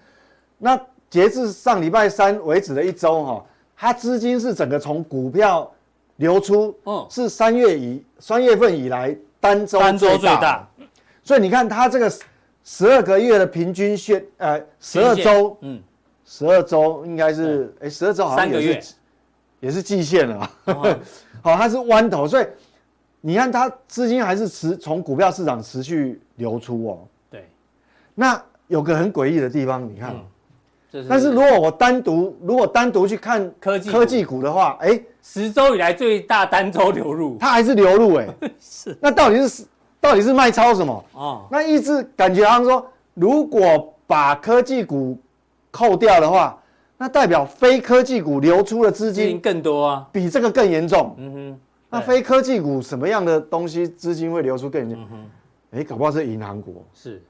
[0.58, 3.44] 那截至上礼拜三为止的一周哈，
[3.76, 5.70] 它资金是整个从股票
[6.16, 10.68] 流出，嗯，是三月以三月份以来单周单周最大，
[11.22, 12.12] 所以你看它这个
[12.64, 15.80] 十二个月的平均线，呃，十二周，嗯。
[16.24, 18.94] 十二周应该是，哎，十二周好像也是，
[19.60, 20.50] 也是季线了，
[21.42, 22.46] 好，它是弯头，所以
[23.20, 26.98] 你看它资金还是持从股票市场持续流出哦。
[28.14, 30.14] 对，那有个很诡异的地方，你看，
[31.09, 38.29] 但是如果我单独如果单独去看科技科技股的话，哎，十周以来最大单周流入，它还是流入，哎，
[38.61, 39.64] 是，那到底是
[40.01, 41.05] 到底是卖超什么？
[41.14, 45.18] 哦，那一直感觉好像说，如果把科技股
[45.70, 46.59] 扣掉的话，
[46.98, 51.14] 那代表非科技股流出的资金更多啊，比这个更严重。
[51.18, 55.09] 嗯哼，那非科技股什么样的东西资金会流出更严重？
[55.72, 56.85] 哎，搞不好是银行股。
[56.92, 57.22] 是，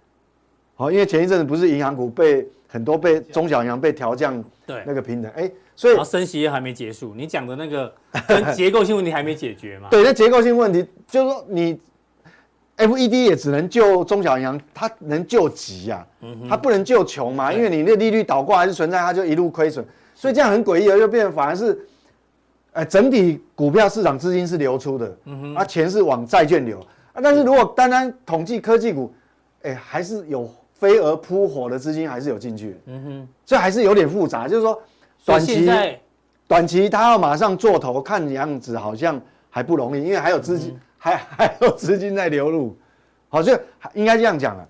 [0.83, 7.93] 好，因为前一阵子不是银行股被很多被中小银行被调降对那个平等，哎，所以升息还没结束，你讲的那个
[8.27, 9.89] 跟 结构性问题还没解决嘛？
[9.91, 11.81] 对，那结构性问题就是说你。
[12.79, 21.79] FED 也只能救中小银行，它能救急呀、啊，它不能救穷嘛，因为你那利率倒挂还是存在，它就一路亏损，所以这样很诡异的就变成反而是，
[22.73, 26.81] 呃，整体股票市场资金是流出的，嗯哼，啊，钱是往债券流，
[27.13, 29.13] 啊，但是如果单单统计科技股，
[29.63, 30.51] 哎，还是有
[30.83, 34.83] 飞蛾扑火的资金还是有进去，嗯哼，所以还是有点复杂，就是说
[35.25, 35.71] 短期
[36.49, 40.71] 短期他要马上做头，看样子好像还不容易，因为还有资金。
[40.73, 42.77] 嗯还 还有资金在流入，
[43.29, 43.53] 好，就
[43.93, 44.65] 应该这样讲了，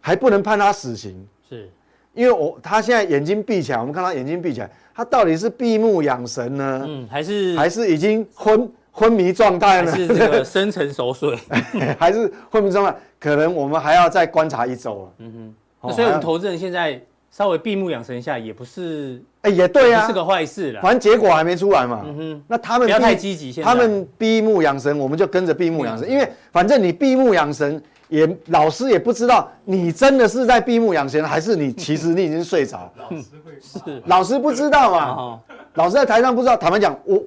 [0.00, 1.68] 还不能判他死刑，是，
[2.14, 6.84] 因为我他现在眼睛闭起来，我们看他眼睛闭起来，他到底是闭目养神呢？
[6.88, 9.92] 嗯，还是还是已经昏昏迷状态呢？
[9.92, 11.36] 还是这个深层熟睡？
[12.00, 12.96] 还是昏迷状态？
[13.20, 15.12] 可能我们还要再观察一周了。
[15.18, 19.22] 嗯哼，那所以我们投资人现在稍微闭目养神一下，也不是。
[19.42, 20.82] 哎，也对啊，是个坏事了。
[20.82, 22.02] 反正结果还没出来嘛。
[22.04, 26.10] 嗯哼，那他们不要太积极，他们闭目养神，我们就跟着闭目养神。
[26.10, 32.92] 因为反正你闭目养神，也老师也不知道你真的是在闭目养神，还是你其实你已经睡着。
[32.98, 35.40] 老师会是老师不知道嘛？
[35.74, 36.54] 老师在台上不知道。
[36.56, 37.22] 坦白讲，我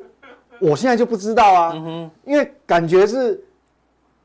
[0.60, 1.71] 我现在就不知道啊。
[1.73, 3.41] 嗯哼，因为感觉是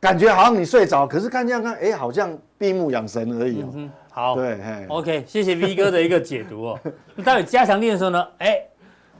[0.00, 3.64] 感觉好像你睡着，可是看这样看，哎，好像闭目养神而已。
[3.74, 4.58] 嗯好，对
[4.88, 6.80] ，OK，谢谢 V 哥的一个解读哦。
[7.14, 8.26] 那到底加强力的时候呢？
[8.38, 8.60] 哎，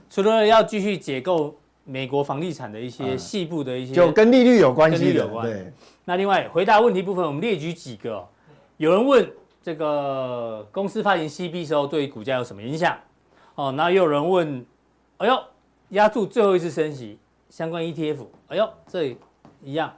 [0.09, 5.45] 除了要继续解构美国房地产的一些细部的一些，就跟利率有关系，利率有关。
[5.45, 5.71] 对。
[6.03, 8.27] 那另外回答问题部分，我们列举几个。
[8.75, 9.29] 有人问
[9.61, 12.97] 这个公司发行 CB 时候对股价有什么影响？
[13.55, 14.65] 哦，那又有人问，
[15.17, 15.39] 哎呦，
[15.89, 17.17] 压住最后一次升息
[17.49, 19.17] 相关 ETF，哎呦，这里
[19.61, 19.93] 一样。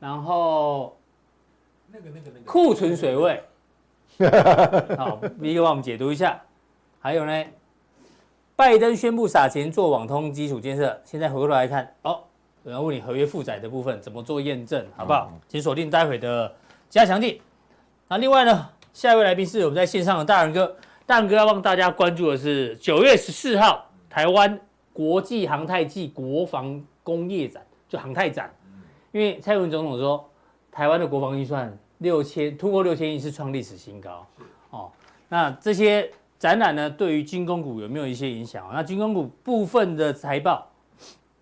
[0.00, 0.98] 然后
[1.92, 3.40] 那个那个那个库存水位。
[4.98, 6.42] 好，第一个帮我们解读一下。
[6.98, 7.44] 还有呢，
[8.56, 12.20] 拜登宣布撒钱做网通基础建设，现在回过头来看，哦，
[12.64, 15.32] 有人问你合约负载的部分怎么做验证，好不好？
[15.48, 16.54] 请锁定待会的
[16.90, 17.40] 加强地。
[18.08, 24.60] 那另外呢，下一位来宾是我们在线上的大仁哥，大仁哥要帮大家关注的是九月十四号台湾
[24.92, 28.52] 国际航太暨国防工业展，就航太展。
[29.12, 30.28] 因为蔡英文总统说，
[30.70, 31.76] 台湾的国防预算。
[32.00, 34.26] 六千突破六千亿是创历史新高，
[34.70, 34.90] 哦，
[35.28, 38.66] 那这些展览呢，对于军工股有没有一些影响？
[38.72, 40.66] 那军工股部分的财报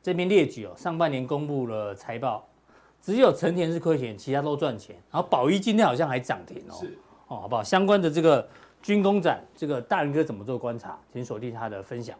[0.02, 2.44] 这边列举哦，上半年公布了财报，
[3.00, 4.96] 只有成田是亏钱，其他都赚钱。
[5.12, 6.74] 然后宝一今天好像还涨停哦，
[7.28, 7.62] 哦，好不好？
[7.62, 8.44] 相关的这个
[8.82, 10.98] 军工展，这个大仁哥怎么做观察？
[11.12, 12.18] 请锁定他的分享。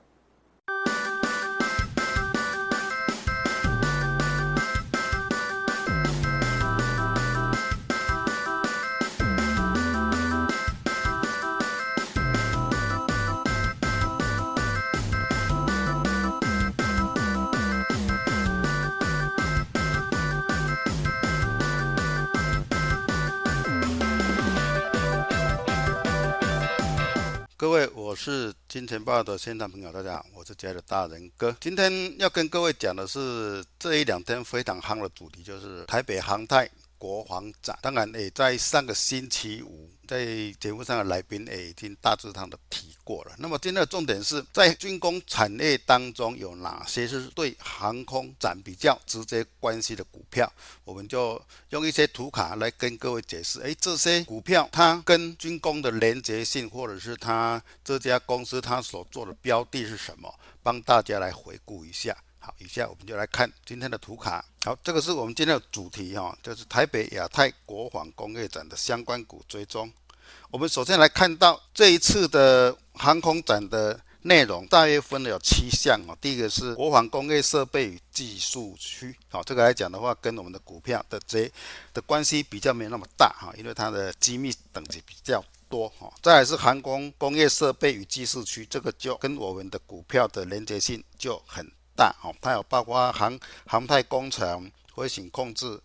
[27.68, 31.54] 各位，我是金钱豹的现场朋友，大家好，我是家的大仁哥。
[31.60, 37.78] 今天要跟各位讲的是这一两天非常夯的主题，就是台北航太国防展。
[37.82, 39.86] 当然，也在上个星期五。
[40.06, 40.24] 在
[40.58, 43.34] 节目上的来宾也已经大致上的提过了。
[43.38, 50.52] 那么今天的重点是在军工产业当中有哪些是对航空展比较直接关系的股票？
[50.84, 51.40] 我们就
[51.70, 53.62] 用一些图卡来跟各位解释。
[53.62, 60.30] 诶，这些股票它跟军工的连结性，或者是它这家公司它所做的标的是什么？
[60.62, 62.14] 帮大家来回顾一下。
[62.38, 64.44] 好，以下我们就来看今天的图卡。
[64.64, 69.90] 好，这个是我们今天的主题哈，就是台北亚太国防工业展的相关股追踪。
[70.50, 76.16] 我们首先来看到这一次的航空展的内容，大约分了有七项哦。
[76.20, 81.50] 第一个是国防工业设备与技术区，好，这个来讲的话，跟我们的股票的这
[81.94, 86.12] 的关系比较没有那么大哈，因为它的机密等级比较多哈。
[86.20, 91.64] 再来是航空工业设备与技术区，这个就跟我们的股票的连接性就很
[91.96, 95.80] 大哈，它有包括航航太工程、飞行控制。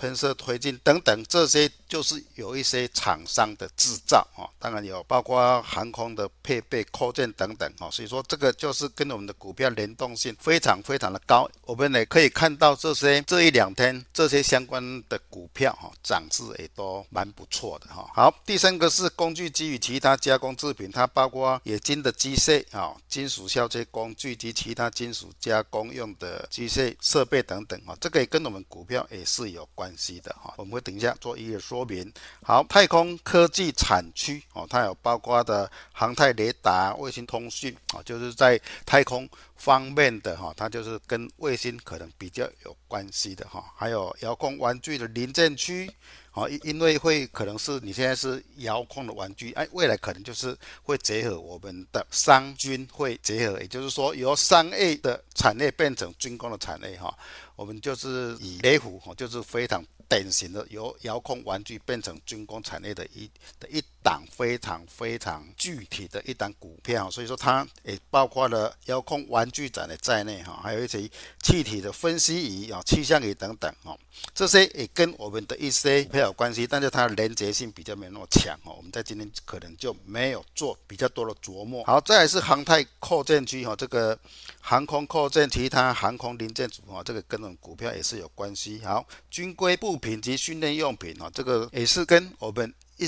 [0.00, 11.50] 喷射推进等等，这些就是有一些厂商的制造啊，当然有包括航空的配备、扩建等等啊，所以说这个就是跟我们的股票联动性非常非常的高。
[11.64, 18.08] 我们也可以看到这些这一两天这些相关的股票哈，涨势也都蛮不错的哈。
[18.14, 29.92] 好，第三个是工具机与其他加工制品，它包括冶金的机械啊、金属削切工具及其他金属加工用的机械设备等等啊，这个也跟我们股票也是有关。
[29.98, 32.12] 系的哈，我们会等一下做一说说明。
[32.42, 43.64] 好，太空科技产区哦，它有包括的航太雷达、卫星通讯啊，就是在太空方面的哈，它就是跟卫星可能比较有关系的哈。
[43.76, 45.88] 还有遥控玩具的零件区
[46.32, 57.16] 啊，因因为会可能是你现在是遥控的玩具，哎，未来可能就是会结合我们的商军会结合，也就是说由商业的产业变成军工的产业哈。
[57.54, 71.10] 我们就是以雷虎哦，就是非常典型的由遥控玩具变成军工产业的一的一档非常非常具体的一档股票，所以说它也包括了遥控玩具展的在内哈，还有一些
[71.42, 73.96] 气体的分析仪啊、气象仪等等哈，
[74.32, 81.82] 这些也跟我们的一些比较有关系，但是它的连接性比较没那么强哈，我们在今天可能就没有做比较多的琢磨。
[81.84, 84.18] 好，再来是航太构件区哈，这个
[84.60, 87.38] 航空构件、其他航空零件组哈，这个跟。
[87.60, 88.80] 股票也是有关系。
[88.84, 93.04] 好，军规部品及训练用品啊，这个也是跟我们一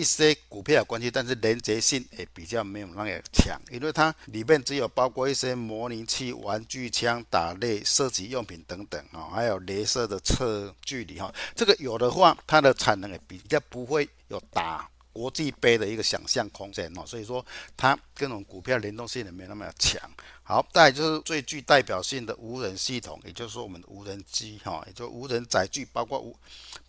[0.00, 17.44] 一些股票有关系，但是连接性也比较没有那么强，因为它里面只有包括一些模拟器、玩具枪、打猎、射击用品等等啊，还有镭射的测距离哈，这个有的话，它的产能也比较不会有打国际杯的一个想象空间哦，所以说
[17.76, 20.00] 它跟我们股票联动性也没那么强。
[20.44, 26.36] 好，再就是最具代表性的无人系统，也就是说我们的无人机哈，也就无人载具，包括无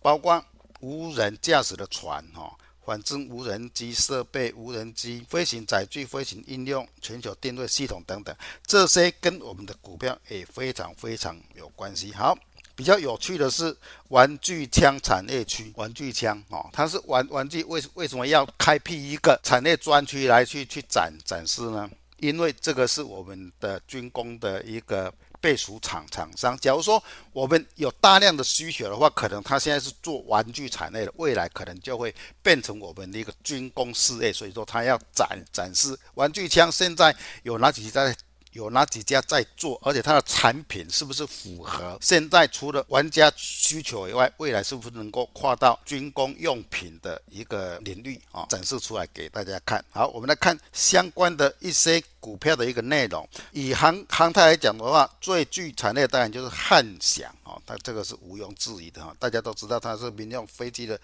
[0.00, 0.42] 包括
[0.84, 12.12] 无人驾驶的船哈，反正无人机设备、无人机飞行载具、飞行应用、全球定位系统等等，这些跟我们的股票也非常非常有关系。
[12.12, 12.36] 好。
[12.76, 13.72] 比较有趣的是
[14.08, 21.88] 玩具枪产业区，玩具枪哦，它是玩玩具，为为什么要开辟一个产业专区来去去展展示呢？
[22.16, 25.12] 因为这个是我们的军工的一个
[25.44, 26.56] 被属厂厂商。
[26.56, 34.32] 假如说我们有大量的需求的话，可能他现在是做玩具产业的，未来可能就会变成我们的一个军工事业。
[34.32, 38.10] 所以说，他要展展示玩具枪，现在有哪几家？
[38.54, 39.78] 有哪几家在做？
[39.82, 48.46] 而且它的产品是不是符合现在除了玩家需求以外，未来是不是能够跨到军工用品的一个领域啊？
[48.48, 49.84] 展示出来给大家看。
[49.90, 53.28] 好，我们来看相关的一些股票的一个内容。
[53.50, 59.12] 以航航太来讲的话，最具产业当然就是汉翔啊，它这个是毋庸置疑的哈。
[59.18, 60.98] 大家都知道它是民用飞机的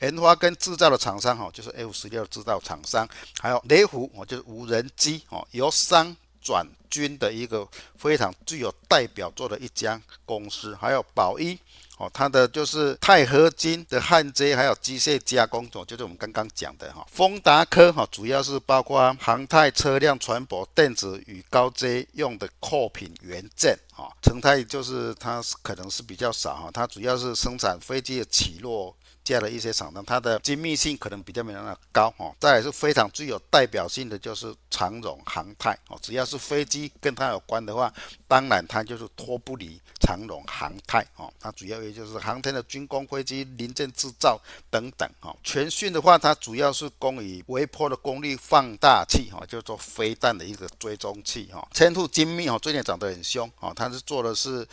[0.00, 3.08] 研发跟制造的厂商哈，就是 F 十六制造厂商。
[3.40, 6.14] 还有雷虎哦，就是无人机哦，由商
[6.46, 7.66] 转军的一个
[7.98, 11.58] 非常具有代表作的一家公司，还有宝一
[11.98, 17.04] 哦，它的就是钛合金的焊接，还有机械加工，哦，就是我们刚刚讲的哈。
[17.10, 24.06] 丰达科哈，主要是包括航太车辆船舶电子与高阶用的扣品元件啊。
[24.22, 28.94] 成泰就是它可能是比较少哈，它主要是生产飞机的起落。
[29.26, 32.32] 加了一些厂商，它的精密性可能比较没那么高哈。
[32.38, 37.92] 再来是非常具有代表性的就是长荣航太哦，只要是飞机跟它有关的话，
[38.28, 41.28] 当然它就是脱不离长荣航太哦。
[41.40, 45.36] 它主要也就是航天的军工飞机零件制造等等哈。
[45.42, 51.66] 全讯的话，它主要是供于微波的功率放大器哈，就是做飞弹的一个追踪器哈。
[51.74, 54.64] 千兔精密哦，最近涨得很凶哦，它是做的是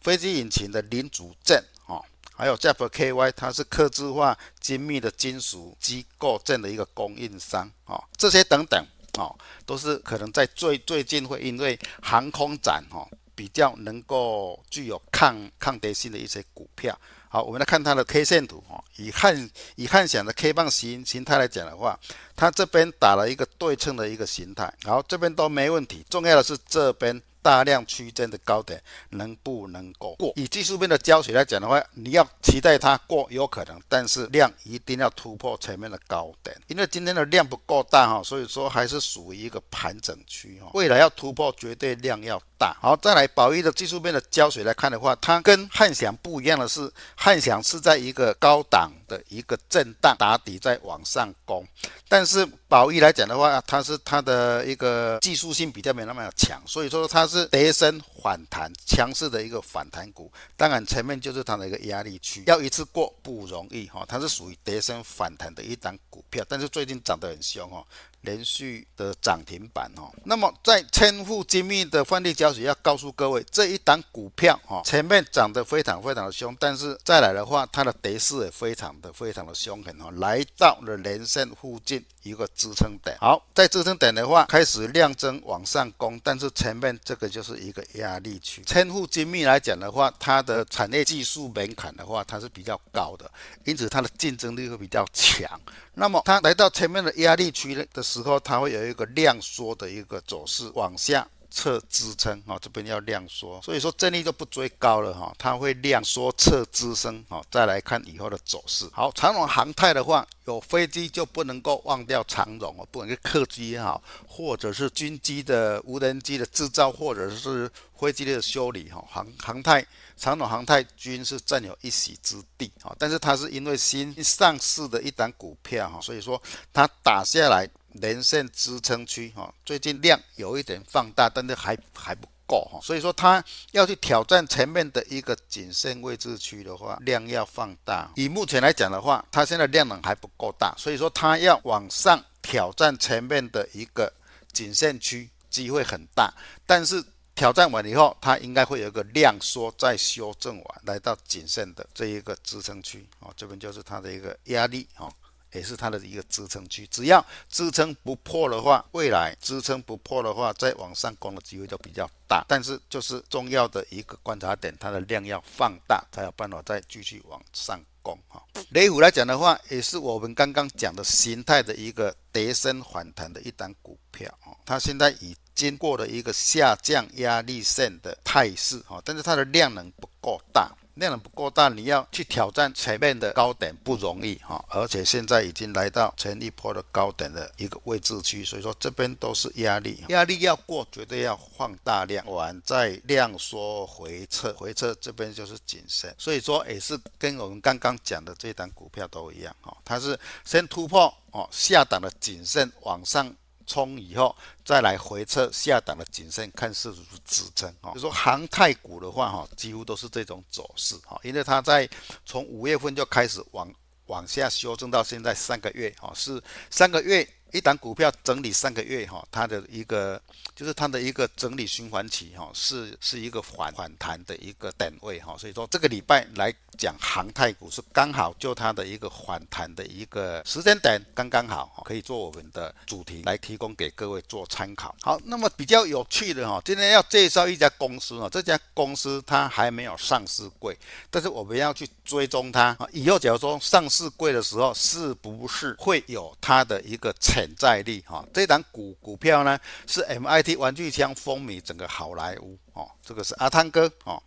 [0.00, 2.02] 飞机引擎的零组件哦。
[2.38, 8.80] 还有 Jet KY，它是客制化精密的金属机构件的一个供应商啊，这些等等
[9.18, 9.34] 啊，
[9.66, 16.96] 都是可能在最最近会因为航空展哈比较能够具有抗抗跌性的一些股票。
[17.28, 21.98] 好，我们来看它的 K 线图哈，以汉以汉翔的 K 棒形形态来讲的话，
[22.36, 30.32] 它这边打了一个对称的一个形态，然后这边都没问题，重要的是这边大量区间的高点能不能够过？
[30.36, 40.70] 以技术面的教学来讲的话，你要期待它过有可能，但是量一定要突破前面的高点，因为今天的量不够大哈，所以说还是属于一个盘整区哈。
[40.74, 42.76] 未来要突破，绝对量要大。
[42.80, 51.66] 好，再来宝一的技术面的胶水来看的话，它跟汉翔不一样的是，汉翔是在一个高档的一个震荡打底再往上攻，
[52.08, 60.30] 但是宝一来讲的话，它是它的一个技术性比较没那么强，所以说它是跌升反弹强势的一个反弹股。
[60.56, 67.86] 当然前面就是它的一个压力区，要一次过不容易哈，它是属于跌升反弹的一档股票，但是最近涨得很凶哦。
[68.22, 83.16] 连续的涨停板哦，那么在千富精密的范例教学要告诉各位，这一档股票哈，前面涨得非常非常的凶，但是再来的话，它的跌势也非常的非常的凶狠哈，来到了连线附近一个支撑点。
[83.18, 88.62] 好，在支撑点的话，开始量增往上攻，但是前面这个就是一个压力区。
[88.66, 93.30] 千户精密来讲的话，它的产业技术门槛的话，它是比较高的，
[93.64, 95.48] 因此它的竞争力会比较强。
[95.94, 101.26] 那么它来到前面的压力区的时候，它会有一个量缩的一个走势，往下
[101.58, 108.88] 测支撑哈，这边要量缩，所以说这里就不追高了哈，它会量缩测支撑哈，再来看以后的走势。
[108.92, 119.84] 好，长荣航太的话，有飞机就不能够忘掉长荣哦，不管是客机也好，或者是军机的无人机的制造，或者是飞机的修理哈，航航太。
[120.20, 126.42] 长荣航太均是占有一席之地啊，但是它是因为新上市的一档股票哈，所以说
[126.72, 127.68] 它打下来
[128.00, 133.42] 连线支撑区哈，最近量有一点放大，但是还还不够哈，所以说它
[133.72, 138.10] 要去挑战前面的一个颈线位置区的话，量要放大。
[138.16, 144.12] 以目前来讲的话，它现在量能还不够大，所以说它要往上挑战前面的一个
[144.52, 146.32] 颈线区，机会很大，
[146.66, 147.04] 但是。
[147.38, 155.08] 挑战完以后，它应该会有一个量缩，再修正完，来到谨慎的这一个支撑区啊，这边就是它的一个压力啊，
[155.52, 156.86] 也是它的一个支撑区。
[156.88, 162.44] 只要支撑不破的话，未来支撑不破的话，再往上攻的机会就比较大。
[162.48, 168.42] 但是就是重要的一个观察点，它的量要放大，才有办法再继续往上攻哈。
[168.70, 175.36] 雷虎来讲的话，也是我们刚刚讲的形态的一个跌升反弹的一档股票啊，它现在已。
[175.58, 203.34] 经过了一个下降压力线的态势哈，但是它的量能不够大，量能不够大，你要去挑战前面的高点不容易哈，而且现在已经来到前一波的高点的一个位置区，所以说这边都是压力，压力要过，绝对要放大量完再量缩回撤，回撤这边就是谨慎，所以说也是跟我们刚刚讲的这档股票都一样哈，它是先突破哦下档的谨慎往上。
[203.68, 207.92] 冲以后再来回撤下档的谨慎，看是不是支撑哈。
[207.94, 211.88] 就说航太股的话哈，几乎都是这种走势哈，因为它在
[212.24, 213.72] 从五月份就开始往
[214.06, 217.28] 往下修正到现在三个月哈，是三个月。
[217.52, 220.20] 一档股票整理三个月哈，它的一个
[220.54, 234.94] 就是它的一个整理循环期哈，是是一个反反弹的一个点位哈，所以说这个礼拜来讲航太股是刚好就它的一个反弹的一个时间点刚刚好，可以做我们的主题来提供给各位做参考。
[235.00, 240.76] 好，那么比较有趣的哈，今天要介绍一家公司啊，这家公司它还没有上市柜，
[241.10, 254.20] 但是我们要去追踪它，以后假如说上市柜的时候，是不是会有它的一个潜在力哈，这档股股票呢是 MIT 玩具枪风靡整个好莱坞哦，这个是阿汤哥哦，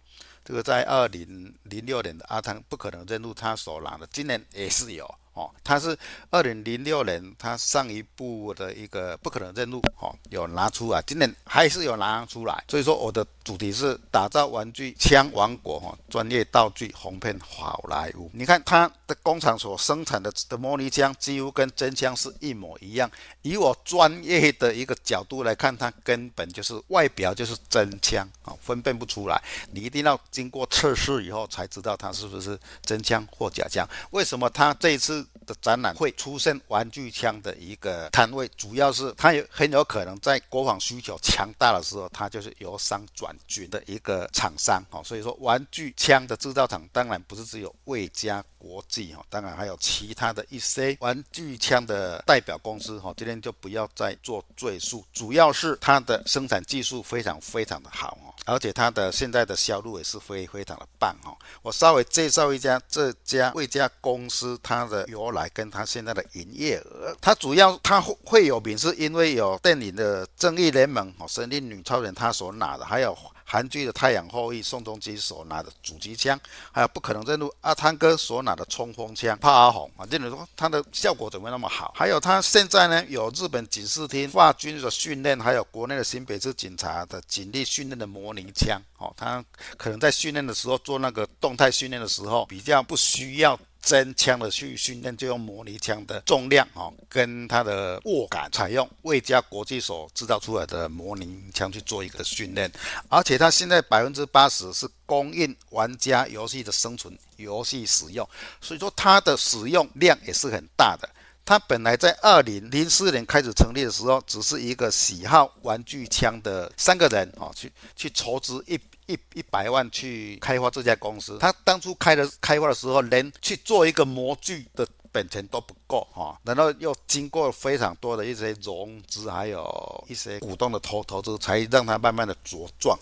[0.45, 5.05] 这个在二零零六年的阿汤不可能认入他手拿的，今年也是有。
[5.33, 5.97] 哦，他是
[6.29, 12.63] 二零零六年他上一部的一个不可能任务，哦，有拿出来，今年还是有拿出来。
[12.67, 18.29] 所以说我的主题是打造玩具枪王国，哈，专业道具红遍好莱坞。
[18.33, 23.09] 你看他的工厂所生产的的模拟枪，几乎跟真枪是一模一样。
[23.41, 29.41] 以我专业的一个角度来看，它根本就是外表就是真枪，啊，分辨不出来。
[29.71, 33.87] 你一定要经过测试以后才知道它是不是真枪或假枪。
[34.11, 34.97] 为什么他这一
[35.45, 45.01] 的展览会出现玩具枪的一个摊位，主要是它有很有可能在国防需求强大的时候，它就是由商转军的一个厂商哦。
[45.03, 53.13] 所以说，玩具枪的制造厂当然不是只有魏家国际哈，当然还有其他的一些玩具枪的代表公司哈。
[53.17, 58.30] 今天就不要再做赘述，主要是它的生产技术非常非常的好哦。
[58.45, 61.35] 而且它的现在的销路也是非非常的棒哈。
[61.61, 67.15] 我稍微介绍一家这家这家公司它的由来跟它现在的营业额。
[67.21, 73.17] 它主要它会有名是因为有电影的《正义联盟》哦，神力女超人他所拿的，还有。
[73.51, 76.39] 韩剧的《太阳后裔》，宋仲基所拿的狙击枪，
[76.71, 81.93] 还有不可能任务阿汤哥所拿的冲锋枪帕阿红啊，这里说它的效果怎么那么好？
[81.93, 89.43] 还有它现在呢，有日本警视厅法军的训练，还有国内的新北市警察的警力训练的模拟枪哦，它
[89.75, 93.59] 可能在训练的时候做那个动态训练的时候，比较不需要。
[93.81, 102.71] 真枪的去训练，就用模拟枪的重量哦，跟它的握感，采用魏家国际所制造出来的模拟枪去做一个训练，
[103.09, 108.27] 而且它现在百分之八十是供应玩家游戏的生存游戏使用，
[108.61, 111.09] 所以说它的使用量也是很大的。
[111.43, 118.79] 它本来在二零零四年开始成立的时候，只是一个喜好玩具枪的三个人哦，去去筹资一。
[119.11, 132.97] 一一百万去开发这家公司，他当初开的开发的时候，连去做一个模具的本钱都不够哈，然后又经过非常多的一些融资，还有一些股东的投投资，才让他慢慢的茁壮。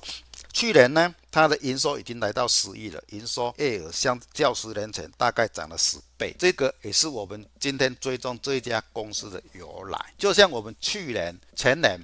[0.51, 10.13] 去年呢，他的营收已经来到十亿了，营收月额相较十年前大概涨了十倍，这个也是我们今天追踪这一家公司的由来。
[10.17, 11.99] 就像我们去年前年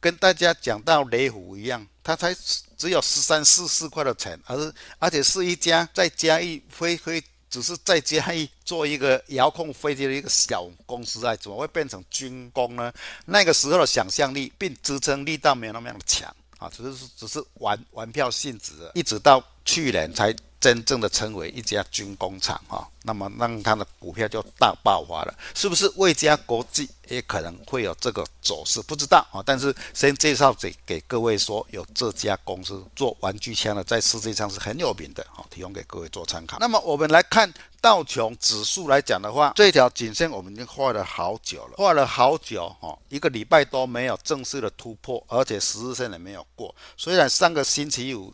[0.00, 2.36] 跟大家讲到雷虎一样，他才。
[2.76, 12.92] 只有十三四四块的钱，而是而且是一家在嘉义飞飞，只是在嘉义做一个遥控飞机的一个小公司啊，怎么会变成军工呢？
[13.24, 16.28] 那个时候的想象力并支撑力道没有那么样的强
[16.58, 20.34] 啊，只是只是玩玩票性质的，一直到去年才。
[20.64, 25.86] 真正的成为一家军工厂哈，那么让它的股票就大爆发了，是不是？
[25.96, 29.42] 魏家国际也可能会有这个走势，不知道啊。
[29.44, 36.56] 但是先介绍给给各位说，有这家公司做玩具枪的，在世界上是很有名的啊，提供给各位做参考。
[36.58, 37.52] 那么我们来看
[37.82, 46.74] 道琼指数来讲的话，这条颈线我们已经画了好久了，画了好久哈，一个礼拜都没有正式的突破，而且十日线也没有过。
[46.96, 48.32] 虽然上个星期五。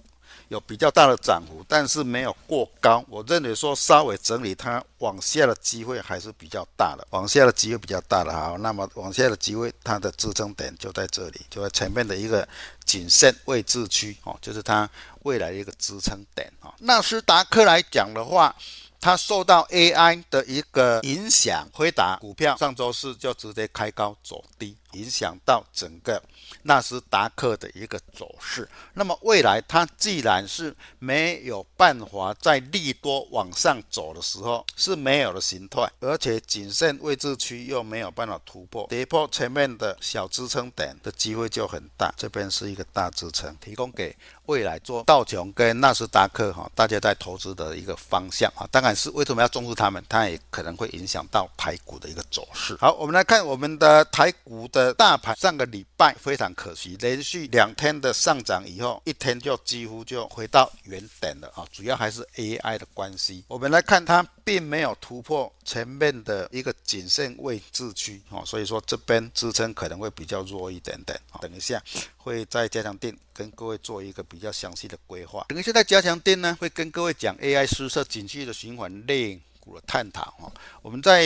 [0.51, 3.05] 有比较大的涨幅，但是没有过高。
[3.09, 8.33] 我认为说稍微整理，它往下的机会还是比较大的，往下的机会比较大的。
[8.33, 12.47] 好，那么往下的机会，它的支撑点就在这里，就在前面的一个
[12.85, 14.91] 谨慎位置区哦，就是它
[15.23, 16.75] 未来的一个支撑点啊。
[16.81, 18.53] 纳斯达克来讲的话，
[19.01, 26.23] 它受到 AI 的一个影响，回答股票上周四就直接开高走低，影响到整个。
[26.65, 44.15] 纳斯达克的一个走势，那么未来它既然是没有办法在利多往上走的时候是没有的形态，而且颈线位置区又没有办法突破，跌破前面的小支撑点的机会就很大，这边是一个大支撑，提供给
[44.47, 52.77] 未来做道琼跟纳斯达克哈，大家在投资的一个方向啊，当然是为什么要重视他们，它也可能会影响到台股的一个走势。
[52.79, 56.51] 好，我们来看我们的台股的大盘，上个礼拜非常。
[56.61, 61.65] 可惜，连续两天的上涨以后，一天就几乎就回到原点了啊！
[61.73, 63.45] 主要还是 AI 的关系。
[63.49, 71.19] 我们来看，它并没有突破前面的一个颈线位置区啊，所以说这边支撑可能会比较弱一点点。
[71.41, 71.83] 等一下
[72.19, 75.47] 会在加强錠跟各位做一个比较详细的规划。
[75.49, 79.41] 等一下在加强錠呢，会跟各位讲 AI 施设景气的循环类。
[79.87, 81.23] 探讨哈，我们在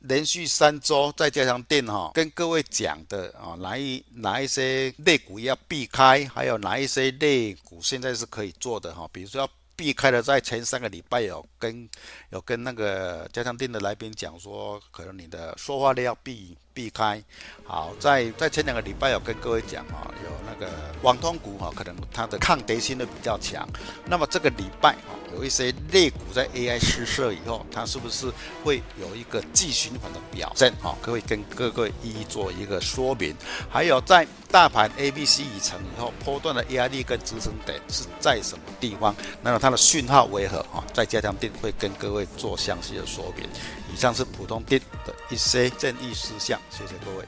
[0.00, 11.86] 连续三周在加强店哈，跟各位讲的啊，哪一哪一些肋骨要避开，还有哪一些肋骨现在是可以做的哈，比如说要避开的，在前三个礼拜有跟
[12.30, 17.22] 有跟那个加强店的来宾讲说，可能你的说话都要避避开。
[17.64, 20.70] 好，在在前两个礼拜有跟各位讲啊，有那个
[21.00, 23.66] 网通股哈，可能它的抗跌性都比较强。
[24.04, 24.94] 那么这个礼拜。
[25.34, 28.32] 有一些类股在 AI 失设以后，它是不是
[28.64, 30.72] 会有一个季循环的表现？
[30.80, 33.34] 哈，可以跟各位一一做一个说明。
[33.68, 39.14] 还有在大盘 A、B、C 已成以后，波段的压力跟支撑点是在什么地方？
[39.42, 40.62] 那么它的讯号为何？
[40.72, 43.46] 哈，在加强定会跟各位做详细的说明。
[43.92, 47.24] 以上是普通錠的一些建议事项，谢谢各位。